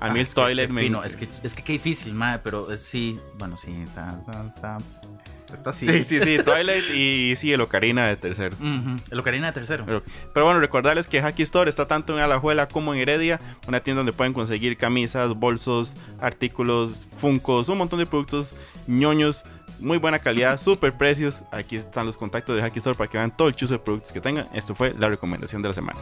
A 0.00 0.10
mí 0.10 0.10
Ah, 0.10 0.12
el 0.12 0.18
es 0.20 0.34
que, 0.34 0.40
Twilight 0.40 0.68
qué 0.68 0.72
me. 0.74 0.82
fino, 0.82 1.04
es 1.04 1.16
que 1.16 1.28
es 1.42 1.54
que 1.54 1.62
qué 1.62 1.72
difícil, 1.74 2.14
mae, 2.14 2.38
pero 2.40 2.70
eh, 2.72 2.76
sí, 2.78 3.18
bueno, 3.38 3.56
sí, 3.56 3.72
está, 3.84 4.18
está, 4.20 4.78
está, 5.48 5.70
así. 5.70 5.86
Sí, 5.86 6.02
sí, 6.02 6.20
sí, 6.20 6.38
Twilight 6.44 6.84
y 6.94 7.34
sí, 7.36 7.52
el 7.52 7.60
Ocarina 7.60 8.06
de 8.08 8.16
tercero. 8.16 8.56
Ujú, 8.56 8.96
El 9.10 9.20
Ocarina 9.20 9.46
de 9.46 9.52
tercero. 9.52 9.84
Pero, 9.86 10.02
pero 10.32 10.44
bueno, 10.46 10.60
recordarles 10.60 11.06
que 11.06 11.20
Hacky 11.22 11.42
Store 11.44 11.70
está 11.70 11.86
tanto 11.86 12.12
en 12.16 12.22
Alajuela 12.22 12.66
como 12.68 12.92
en 12.92 13.00
Heredia, 13.00 13.40
una 13.68 13.80
tienda 13.80 13.98
donde 14.00 14.12
pueden 14.12 14.32
conseguir 14.32 14.76
camisas, 14.76 15.32
bolsos, 15.34 15.94
artículos, 16.20 17.06
funcos, 17.16 17.68
un 17.68 17.78
montón 17.78 18.00
de 18.00 18.06
productos 18.06 18.54
ñoños, 18.88 19.44
muy 19.78 19.98
buena 19.98 20.18
calidad, 20.18 20.58
super 20.60 20.92
precios. 20.92 21.44
Aquí 21.52 21.76
están 21.76 22.06
los 22.06 22.16
contactos 22.16 22.56
de 22.56 22.62
Hacky 22.62 22.78
Store 22.80 22.96
para 22.96 23.08
que 23.08 23.18
vean 23.18 23.34
todo 23.36 23.46
el 23.48 23.54
chuzo 23.54 23.74
de 23.74 23.78
productos 23.78 24.10
que 24.12 24.20
tengan. 24.20 24.48
Esto 24.54 24.74
fue 24.74 24.92
la 24.98 25.08
recomendación 25.08 25.62
de 25.62 25.68
la 25.68 25.74
semana. 25.74 25.98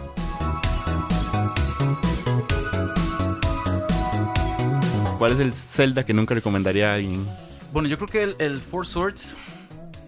¿Cuál 5.22 5.34
es 5.34 5.38
el 5.38 5.52
Zelda 5.54 6.04
que 6.04 6.12
nunca 6.12 6.34
recomendaría 6.34 6.90
a 6.90 6.94
alguien? 6.96 7.24
Bueno, 7.72 7.88
yo 7.88 7.96
creo 7.96 8.08
que 8.08 8.22
el, 8.24 8.34
el 8.40 8.60
Four 8.60 8.84
Swords, 8.88 9.36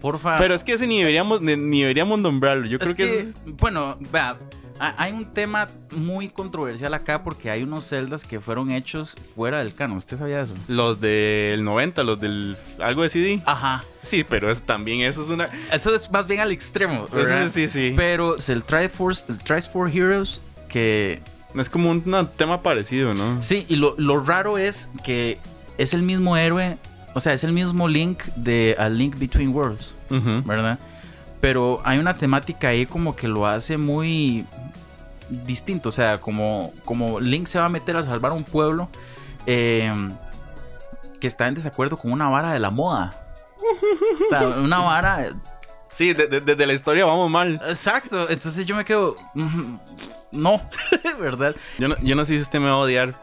porfa. 0.01 0.37
Pero 0.37 0.53
es 0.53 0.61
que 0.61 0.73
ese 0.73 0.87
ni 0.87 0.97
deberíamos, 0.99 1.39
ni, 1.39 1.79
deberíamos 1.83 2.19
nombrarlo. 2.19 2.65
Yo 2.67 2.77
es 2.81 2.93
creo 2.93 2.95
que, 2.97 3.19
es- 3.19 3.27
bueno, 3.45 3.97
vea, 4.11 4.35
ha- 4.77 5.01
hay 5.01 5.13
un 5.13 5.23
tema 5.33 5.69
muy 5.91 6.27
controversial 6.27 6.93
acá 6.93 7.23
porque 7.23 7.49
hay 7.49 7.63
unos 7.63 7.85
celdas 7.87 8.25
que 8.25 8.41
fueron 8.41 8.71
hechos 8.71 9.15
fuera 9.35 9.59
del 9.59 9.73
canon. 9.73 9.95
¿Usted 9.99 10.17
sabía 10.17 10.41
eso? 10.41 10.53
los 10.67 10.99
del 10.99 11.63
90, 11.63 12.03
los 12.03 12.19
del 12.19 12.57
algo 12.79 13.01
de 13.03 13.07
CD. 13.09 13.41
Ajá. 13.45 13.85
Sí, 14.03 14.25
pero 14.27 14.51
eso 14.51 14.63
también 14.65 14.99
eso 14.99 15.23
es 15.23 15.29
una 15.29 15.49
Eso 15.71 15.95
es 15.95 16.11
más 16.11 16.27
bien 16.27 16.41
al 16.41 16.51
extremo. 16.51 17.05
eso 17.05 17.15
¿verdad? 17.15 17.49
sí, 17.53 17.69
sí. 17.69 17.93
Pero 17.95 18.35
el 18.35 18.63
Triforce, 18.65 19.23
el 19.29 19.37
Triforce 19.37 19.97
Heroes, 19.97 20.41
que 20.67 21.21
Es 21.57 21.69
como 21.69 21.89
un 21.89 22.03
no, 22.05 22.27
tema 22.27 22.61
parecido, 22.61 23.13
¿no? 23.13 23.41
Sí, 23.41 23.65
y 23.69 23.75
lo, 23.77 23.95
lo 23.97 24.19
raro 24.23 24.57
es 24.57 24.89
que 25.03 25.39
es 25.77 25.93
el 25.93 26.01
mismo 26.01 26.35
héroe, 26.37 26.77
o 27.13 27.19
sea, 27.19 27.33
es 27.33 27.43
el 27.43 27.51
mismo 27.53 27.87
Link 27.87 28.23
de 28.35 28.75
A 28.79 28.89
Link 28.89 29.17
Between 29.17 29.53
Worlds. 29.55 29.93
¿verdad? 30.09 30.79
Pero 31.41 31.81
hay 31.85 31.99
una 31.99 32.17
temática 32.17 32.69
ahí 32.69 32.85
como 32.85 33.15
que 33.15 33.27
lo 33.27 33.45
hace 33.47 33.77
muy 33.77 34.45
distinto, 35.29 35.89
o 35.89 35.91
sea, 35.91 36.17
como, 36.19 36.73
como 36.85 37.19
Link 37.19 37.47
se 37.47 37.57
va 37.59 37.65
a 37.65 37.69
meter 37.69 37.97
a 37.97 38.03
salvar 38.03 38.31
un 38.31 38.43
pueblo 38.43 38.89
eh, 39.45 39.91
que 41.19 41.27
está 41.27 41.47
en 41.47 41.55
desacuerdo 41.55 41.97
con 41.97 42.11
una 42.11 42.29
vara 42.29 42.51
de 42.53 42.59
la 42.59 42.69
moda. 42.69 43.13
O 44.25 44.29
sea, 44.29 44.47
una 44.59 44.79
vara... 44.79 45.33
Sí, 45.89 46.13
de- 46.13 46.27
de- 46.27 46.41
desde 46.41 46.65
la 46.67 46.73
historia 46.73 47.05
vamos 47.05 47.31
mal. 47.31 47.61
Exacto, 47.67 48.29
entonces 48.29 48.65
yo 48.65 48.75
me 48.75 48.83
quedo... 48.85 49.15
no, 50.31 50.61
¿verdad? 51.19 51.55
Yo 51.79 51.87
no, 51.87 51.95
yo 52.01 52.15
no 52.15 52.25
sé 52.25 52.33
si 52.35 52.39
usted 52.41 52.59
me 52.59 52.65
va 52.67 52.73
a 52.73 52.77
odiar, 52.77 53.15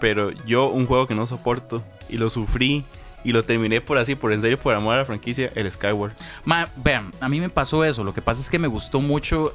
pero 0.00 0.30
yo 0.46 0.66
un 0.68 0.86
juego 0.86 1.06
que 1.06 1.14
no 1.14 1.26
soporto 1.26 1.82
y 2.08 2.16
lo 2.18 2.30
sufrí 2.30 2.84
y 3.24 3.32
lo 3.32 3.42
terminé 3.42 3.80
por 3.80 3.98
así, 3.98 4.14
por 4.14 4.32
en 4.32 4.40
serio, 4.42 4.58
por 4.58 4.74
amor 4.74 4.94
a 4.94 4.98
la 4.98 5.04
franquicia, 5.04 5.50
el 5.54 5.70
Skyward. 5.70 6.12
Ma, 6.44 6.68
vean, 6.76 7.10
a 7.20 7.28
mí 7.28 7.40
me 7.40 7.48
pasó 7.50 7.84
eso. 7.84 8.04
Lo 8.04 8.14
que 8.14 8.22
pasa 8.22 8.40
es 8.40 8.48
que 8.48 8.58
me 8.58 8.68
gustó 8.68 9.00
mucho 9.00 9.52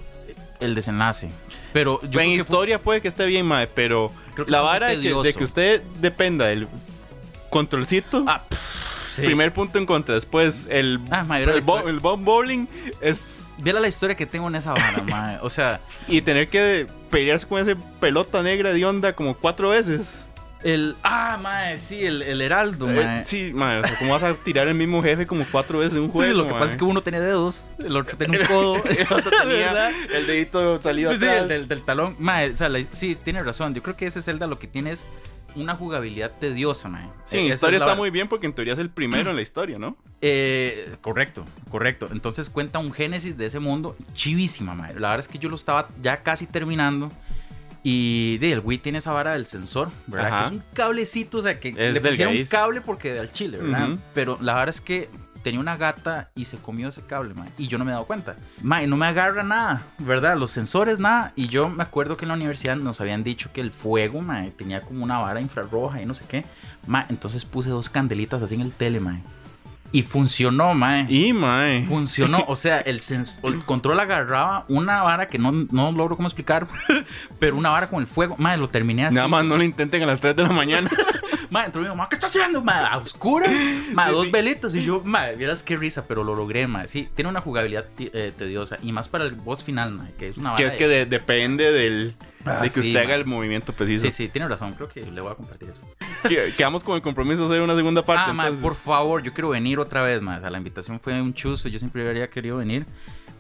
el 0.60 0.76
desenlace. 0.76 1.30
Pero 1.72 2.00
yo 2.02 2.20
en 2.20 2.30
que 2.32 2.36
fue- 2.36 2.36
historia 2.38 2.80
puede 2.82 3.02
que 3.02 3.08
esté 3.08 3.26
bien, 3.26 3.46
mae, 3.46 3.68
pero 3.68 4.12
la 4.48 4.62
vara 4.62 4.88
de 4.88 4.96
que, 4.98 5.02
tedioso. 5.04 5.24
de 5.24 5.34
que 5.34 5.44
usted 5.44 5.82
dependa 6.00 6.46
del 6.48 6.68
controlcito, 7.50 8.24
Ah, 8.28 8.44
pff, 8.48 8.60
sí. 9.16 9.22
primer 9.24 9.54
punto 9.54 9.78
en 9.78 9.86
contra. 9.86 10.16
Después, 10.16 10.68
el, 10.70 11.00
Ah, 11.12 11.26
el, 11.40 11.46
bo- 11.52 11.58
historia. 11.58 11.90
el 11.92 12.00
bomb 12.00 12.24
bowling 12.26 12.66
es. 13.02 13.54
Viera 13.60 13.80
la 13.80 13.88
historia 13.88 14.16
que 14.16 14.26
tengo 14.26 14.48
en 14.48 14.56
esa 14.56 14.72
vara, 14.74 15.02
mae. 15.04 15.38
O 15.42 15.50
sea, 15.50 15.80
Y 16.08 16.22
tener 16.22 16.48
que 16.50 16.88
pelearse 17.10 17.48
con 17.48 17.62
ese 17.62 17.76
pelota 18.00 18.42
negra 18.44 18.74
de 18.74 18.84
onda 18.86 19.14
como 19.14 19.36
cuatro 19.36 19.70
veces. 19.70 20.20
el. 20.64 20.96
Ah, 21.04 21.38
mae, 21.42 21.78
sí, 21.78 22.06
el, 22.06 22.22
el 22.22 22.40
heraldo, 22.42 22.90
Eh, 22.90 22.94
mae. 22.96 23.26
sí, 23.26 23.52
mae, 23.54 23.80
o 23.80 23.84
sea, 23.88 23.98
¿cómo 24.00 24.14
vas 24.14 24.24
a 24.24 24.34
tirar 24.34 24.68
el 24.70 24.76
mismo 24.76 25.04
jefe 25.04 25.28
como 25.28 25.46
cuatro 25.52 25.80
veces 25.80 25.96
en 25.98 26.04
un 26.04 26.08
Sí, 26.12 26.14
juego? 26.14 26.34
lo 26.38 26.48
que 26.48 26.54
pasa 26.54 26.66
es 26.72 26.78
que 26.78 26.86
uno 26.86 27.04
tenía 27.04 27.20
dedos, 27.20 27.70
el 27.80 27.96
otro 27.98 28.16
tenía 28.18 28.40
un 28.40 28.46
codo. 28.48 28.76
el 28.86 29.04
otro 29.12 29.30
tenía 29.42 29.90
el 30.16 30.26
dedito 30.26 30.82
salido 30.82 31.12
Sí, 31.12 31.18
sí, 31.20 31.26
atrás. 31.26 31.42
el 31.44 31.48
del, 31.50 31.68
del 31.68 31.82
talón. 31.82 32.16
Mae, 32.18 32.50
o 32.52 32.56
sea, 32.56 32.70
la- 32.70 32.82
sí, 32.92 33.16
tiene 33.22 33.44
razón. 33.44 33.74
Yo 33.76 33.84
creo 33.84 33.98
que 33.98 34.06
ese 34.06 34.22
Zelda 34.22 34.48
lo 34.48 34.58
que 34.58 34.68
tiene 34.68 34.92
es 34.92 35.06
una 35.56 35.76
jugabilidad 35.76 36.32
tediosa, 36.40 36.90
mae. 36.90 37.08
Sí, 37.26 37.38
Eh, 37.38 37.40
en 37.42 37.46
esa 37.48 37.56
historia 37.56 37.78
es 37.78 37.84
está 37.84 37.96
muy 37.96 38.10
bien 38.10 38.28
porque 38.28 38.46
en 38.46 38.54
teoría 38.54 38.74
es 38.74 38.80
el 38.80 38.90
primero 38.90 39.30
en 39.30 39.36
la 39.36 39.42
historia, 39.50 39.80
¿no? 39.80 39.98
Eh, 40.22 40.96
correcto, 41.02 41.46
correcto. 41.70 42.10
Entonces 42.12 42.50
cuenta 42.50 42.80
un 42.80 42.92
génesis 42.94 43.38
de 43.38 43.46
ese 43.46 43.60
mundo 43.60 43.96
chivísima, 44.14 44.74
mae. 44.74 44.94
La 44.94 45.10
verdad 45.10 45.20
es 45.20 45.28
que 45.28 45.40
yo 45.40 45.50
lo 45.50 45.56
estaba 45.56 45.88
ya 46.02 46.24
casi 46.24 46.48
terminando. 46.48 47.12
Y 47.86 48.38
de, 48.38 48.54
el 48.54 48.60
Wii 48.62 48.78
tiene 48.78 49.00
esa 49.00 49.12
vara 49.12 49.34
del 49.34 49.46
sensor, 49.46 49.92
¿verdad? 50.08 50.28
Ajá. 50.28 50.42
Que 50.44 50.46
es 50.48 50.52
un 50.54 50.64
cablecito, 50.74 51.40
o 51.40 51.42
sea, 51.42 51.60
que 51.60 51.70
Es 51.70 51.94
le 51.94 52.00
pusieron 52.00 52.38
un 52.38 52.46
cable 52.46 52.80
porque 52.80 53.20
al 53.20 53.30
chile, 53.34 53.58
¿verdad? 53.58 53.98
Pero 54.14 54.38
la 54.40 54.54
verdad 54.54 54.70
es 54.70 54.80
que 54.80 55.10
tenía 55.44 55.60
una 55.60 55.78
gata 55.78 56.32
y 56.36 56.46
se 56.46 56.58
comió 56.58 56.88
ese 56.88 57.02
cable, 57.02 57.34
mae. 57.34 57.50
Y 57.58 57.68
yo 57.68 57.78
no 57.78 57.86
me 57.86 57.92
he 57.92 57.94
dado 57.94 58.06
cuenta. 58.06 58.36
Mae, 58.62 58.88
no 58.88 58.98
me 58.98 59.06
agarra 59.06 59.44
nada, 59.44 59.84
¿verdad? 60.00 60.38
Los 60.38 60.52
sensores, 60.52 61.00
nada. 61.00 61.34
Y 61.36 61.48
yo 61.48 61.70
me 61.70 61.84
acuerdo 61.84 62.18
que 62.18 62.26
en 62.26 62.30
la 62.30 62.36
universidad 62.36 62.76
nos 62.76 63.02
habían 63.02 63.24
dicho 63.24 63.52
que 63.54 63.62
el 63.62 63.72
fuego, 63.72 64.22
mae, 64.22 64.52
tenía 64.52 64.82
como 64.82 65.04
una 65.04 65.20
vara 65.20 65.42
infrarroja 65.42 66.02
y 66.02 66.06
no 66.06 66.16
sé 66.16 66.26
qué. 66.28 66.46
Mae, 66.88 67.06
entonces 67.10 67.46
puse 67.46 67.70
dos 67.70 67.90
candelitas 67.90 68.42
así 68.42 68.56
en 68.56 68.62
el 68.62 68.72
tele, 68.72 69.00
mae. 69.00 69.22
Y 69.92 70.02
funcionó, 70.02 70.74
mae. 70.74 71.06
Y, 71.08 71.34
mae. 71.34 71.86
Funcionó, 71.86 72.44
o 72.48 72.56
sea, 72.56 72.80
el, 72.80 73.00
el 73.44 73.64
control 73.64 74.00
agarraba 74.00 74.66
una 74.68 75.04
vara 75.04 75.28
que 75.28 75.38
no, 75.38 75.52
no 75.52 75.92
logro 75.92 76.16
cómo 76.16 76.28
explicar, 76.28 76.68
pero 77.40 77.56
una 77.56 77.70
vara 77.70 77.88
con 77.90 78.02
el 78.02 78.08
fuego. 78.08 78.36
Madre, 78.40 78.58
lo 78.58 78.70
terminé 78.70 79.06
así. 79.06 79.16
Nada 79.16 79.28
más 79.28 79.46
no 79.46 79.56
lo 79.56 79.64
intenten 79.64 80.02
a 80.02 80.08
las 80.08 80.20
3 80.20 80.36
de 80.36 80.44
la 80.44 80.50
mañana. 80.50 80.90
Madre, 81.54 81.68
entró 81.68 81.82
mi 81.84 81.88
mamá, 81.88 82.10
¿qué 82.10 82.16
está 82.16 82.26
haciendo? 82.28 82.64
Madre, 82.64 82.88
a 82.92 82.98
oscuras, 82.98 83.50
madre, 83.94 84.10
Sí, 84.12 84.16
dos 84.18 84.26
sí. 84.26 84.32
velitas. 84.32 84.74
Y 84.76 84.84
yo, 84.84 85.02
madre, 85.06 85.36
vieras 85.36 85.62
qué 85.62 85.78
risa, 85.78 86.06
pero 86.08 86.24
lo 86.24 86.36
logré, 86.36 86.66
madre. 86.66 86.88
Sí, 86.88 87.08
tiene 87.14 87.30
una 87.30 87.42
jugabilidad 87.42 87.86
eh, 88.00 88.34
tediosa. 88.36 88.78
Y 88.82 88.92
más 88.92 89.08
para 89.08 89.26
el 89.26 89.36
boss 89.36 89.64
final, 89.64 89.92
madre, 89.92 90.14
que 90.18 90.30
es 90.30 90.38
una 90.38 90.56
que 90.56 90.66
es 90.66 90.74
de- 90.74 90.78
que 90.80 90.88
de- 90.88 91.06
depende 91.06 91.72
del, 91.72 92.16
Ah, 92.44 92.56
de 92.64 92.70
que 92.70 92.82
sí, 92.82 92.88
usted 92.90 92.98
haga 93.02 93.14
el 93.16 93.26
movimiento 93.26 93.72
preciso. 93.72 94.06
Sí, 94.08 94.12
sí, 94.12 94.28
tiene 94.30 94.48
razón. 94.48 94.74
Creo 94.74 94.90
que 94.90 95.02
le 95.04 95.22
voy 95.22 95.32
a 95.32 95.36
compartir 95.36 95.70
eso. 95.70 95.82
Que- 96.28 96.54
Quedamos 96.58 96.84
con 96.84 96.96
el 96.96 97.02
compromiso 97.04 97.44
de 97.44 97.50
hacer 97.50 97.62
una 97.62 97.76
segunda 97.76 98.04
parte. 98.04 98.32
ah, 98.32 98.34
madre, 98.34 98.54
por 98.60 98.74
favor, 98.76 99.22
yo 99.22 99.32
quiero 99.32 99.50
venir 99.50 99.78
otra 99.80 100.02
vez, 100.02 100.22
madre. 100.24 100.40
O 100.40 100.42
sea, 100.42 100.50
la 100.50 100.58
invitación 100.58 101.00
fue 101.00 101.22
un 101.22 101.34
chuzo. 101.36 101.70
Yo 101.70 101.78
siempre 101.78 102.06
habría 102.08 102.30
querido 102.32 102.58
venir. 102.58 102.86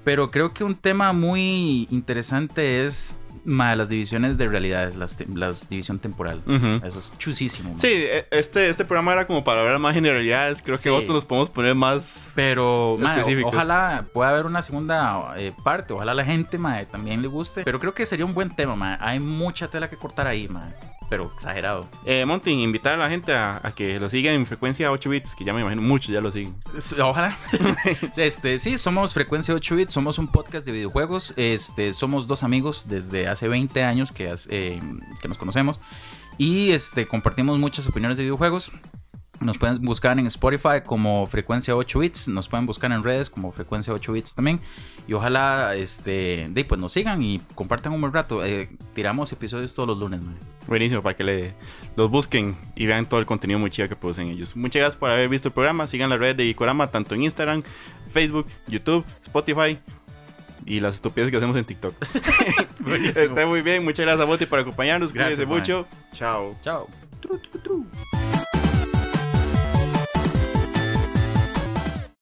Pero 0.03 0.29
creo 0.29 0.53
que 0.53 0.63
un 0.63 0.75
tema 0.75 1.13
muy 1.13 1.87
interesante 1.89 2.85
es 2.85 3.17
madre, 3.45 3.75
las 3.77 3.89
divisiones 3.89 4.37
de 4.37 4.47
realidades, 4.47 4.95
las, 4.95 5.17
te- 5.17 5.27
las 5.27 5.67
división 5.69 5.99
temporal. 5.99 6.41
Ujú. 6.45 6.85
Eso 6.85 6.99
es 6.99 7.13
chusísimo. 7.17 7.69
madre. 7.73 7.81
Sí, 7.81 7.87
e- 7.93 8.27
este, 8.31 8.69
este 8.69 8.85
programa 8.85 9.13
era 9.13 9.27
como 9.27 9.43
para 9.43 9.61
hablar 9.61 9.79
más 9.79 9.93
generalidades. 9.93 10.61
Creo 10.61 10.77
Sí. 10.77 10.83
que 10.83 10.89
otros 10.91 11.09
nos 11.15 11.25
podemos 11.25 11.49
poner 11.49 11.75
más. 11.75 12.31
Pero, 12.35 12.97
ojalá 13.45 14.05
pueda 14.13 14.29
haber 14.31 14.45
una 14.45 14.61
segunda 14.61 15.33
eh, 15.37 15.53
parte. 15.63 15.93
Ojalá 15.93 16.13
la 16.13 16.25
gente 16.25 16.57
mae, 16.57 16.85
también 16.85 17.21
le 17.21 17.27
guste. 17.27 17.63
Pero 17.63 17.79
creo 17.79 17.93
que 17.93 18.05
sería 18.05 18.25
un 18.25 18.33
buen 18.33 18.55
tema. 18.55 18.75
mae. 18.75 18.97
Hay 19.01 19.19
mucha 19.19 19.67
tela 19.69 19.89
que 19.89 19.97
cortar 19.97 20.27
ahí, 20.27 20.47
mae, 20.47 20.71
pero 21.13 21.31
exagerado. 21.31 21.87
Eh, 22.05 22.25
Monty, 22.25 22.49
invitar 22.49 22.95
a 22.95 22.97
la 22.97 23.07
gente 23.07 23.33
a, 23.33 23.61
a 23.61 23.75
que 23.75 23.99
lo 23.99 24.09
siga 24.09 24.33
en 24.33 24.47
frecuencia 24.47 24.91
8 24.91 25.09
bits, 25.11 25.35
que 25.35 25.43
ya 25.43 25.53
me 25.53 25.61
imagino 25.61 25.83
muchos 25.83 26.09
ya 26.09 26.21
lo 26.21 26.31
siguen. 26.31 26.55
Ojalá. 27.03 27.37
este, 28.17 28.57
sí, 28.57 28.79
somos 28.79 29.13
Frecuencia 29.13 29.53
8 29.53 29.75
Bits, 29.75 29.93
somos 29.93 30.17
un 30.17 30.25
podcast 30.25 30.65
de 30.65 30.71
videojuegos. 30.71 31.35
Este, 31.37 31.93
somos 31.93 32.25
dos 32.25 32.41
amigos 32.41 32.87
desde 32.89 33.27
hace 33.27 33.47
20 33.47 33.83
años 33.83 34.11
que, 34.11 34.33
eh, 34.49 34.81
que 35.21 35.27
nos 35.27 35.37
conocemos. 35.37 35.79
Y 36.39 36.71
este, 36.71 37.05
compartimos 37.05 37.59
muchas 37.59 37.85
opiniones 37.85 38.17
de 38.17 38.23
videojuegos. 38.23 38.71
Nos 39.43 39.57
pueden 39.57 39.81
buscar 39.81 40.17
en 40.17 40.27
Spotify 40.27 40.81
como 40.85 41.27
Frecuencia 41.27 41.75
8 41.75 41.99
Bits. 41.99 42.27
Nos 42.27 42.47
pueden 42.47 42.65
buscar 42.65 42.91
en 42.91 43.03
redes 43.03 43.29
como 43.29 43.51
Frecuencia 43.51 43.93
8 43.93 44.13
Bits 44.13 44.35
también. 44.35 44.59
Y 45.07 45.13
ojalá 45.13 45.75
este, 45.75 46.49
de, 46.49 46.65
pues 46.65 46.79
nos 46.79 46.93
sigan 46.93 47.21
y 47.21 47.41
compartan 47.55 47.93
un 47.93 48.01
buen 48.01 48.13
rato. 48.13 48.43
Eh, 48.45 48.69
tiramos 48.93 49.31
episodios 49.31 49.73
todos 49.73 49.89
los 49.89 49.97
lunes, 49.97 50.23
man. 50.23 50.37
Buenísimo, 50.67 51.01
para 51.01 51.15
que 51.15 51.23
le, 51.23 51.53
los 51.95 52.09
busquen 52.09 52.57
y 52.75 52.85
vean 52.85 53.05
todo 53.05 53.19
el 53.19 53.25
contenido 53.25 53.59
muy 53.59 53.69
chido 53.69 53.89
que 53.89 53.95
producen 53.95 54.27
ellos. 54.27 54.55
Muchas 54.55 54.79
gracias 54.79 54.97
por 54.97 55.09
haber 55.09 55.27
visto 55.27 55.49
el 55.49 55.53
programa. 55.53 55.87
Sigan 55.87 56.09
las 56.09 56.19
redes 56.19 56.37
de 56.37 56.45
Ikorama, 56.45 56.87
tanto 56.87 57.15
en 57.15 57.23
Instagram, 57.23 57.63
Facebook, 58.11 58.47
YouTube, 58.67 59.03
Spotify 59.21 59.77
y 60.65 60.79
las 60.79 60.95
estupideces 60.95 61.31
que 61.31 61.37
hacemos 61.37 61.57
en 61.57 61.65
TikTok. 61.65 61.95
Está 63.03 63.45
muy 63.45 63.61
bien. 63.61 63.83
Muchas 63.83 64.05
gracias 64.05 64.23
a 64.23 64.25
Monty 64.25 64.45
por 64.45 64.59
acompañarnos. 64.59 65.11
Gracias, 65.11 65.45
Cuídense 65.45 65.59
mucho. 65.59 65.87
Chao. 66.13 66.55
Chao. 66.61 66.87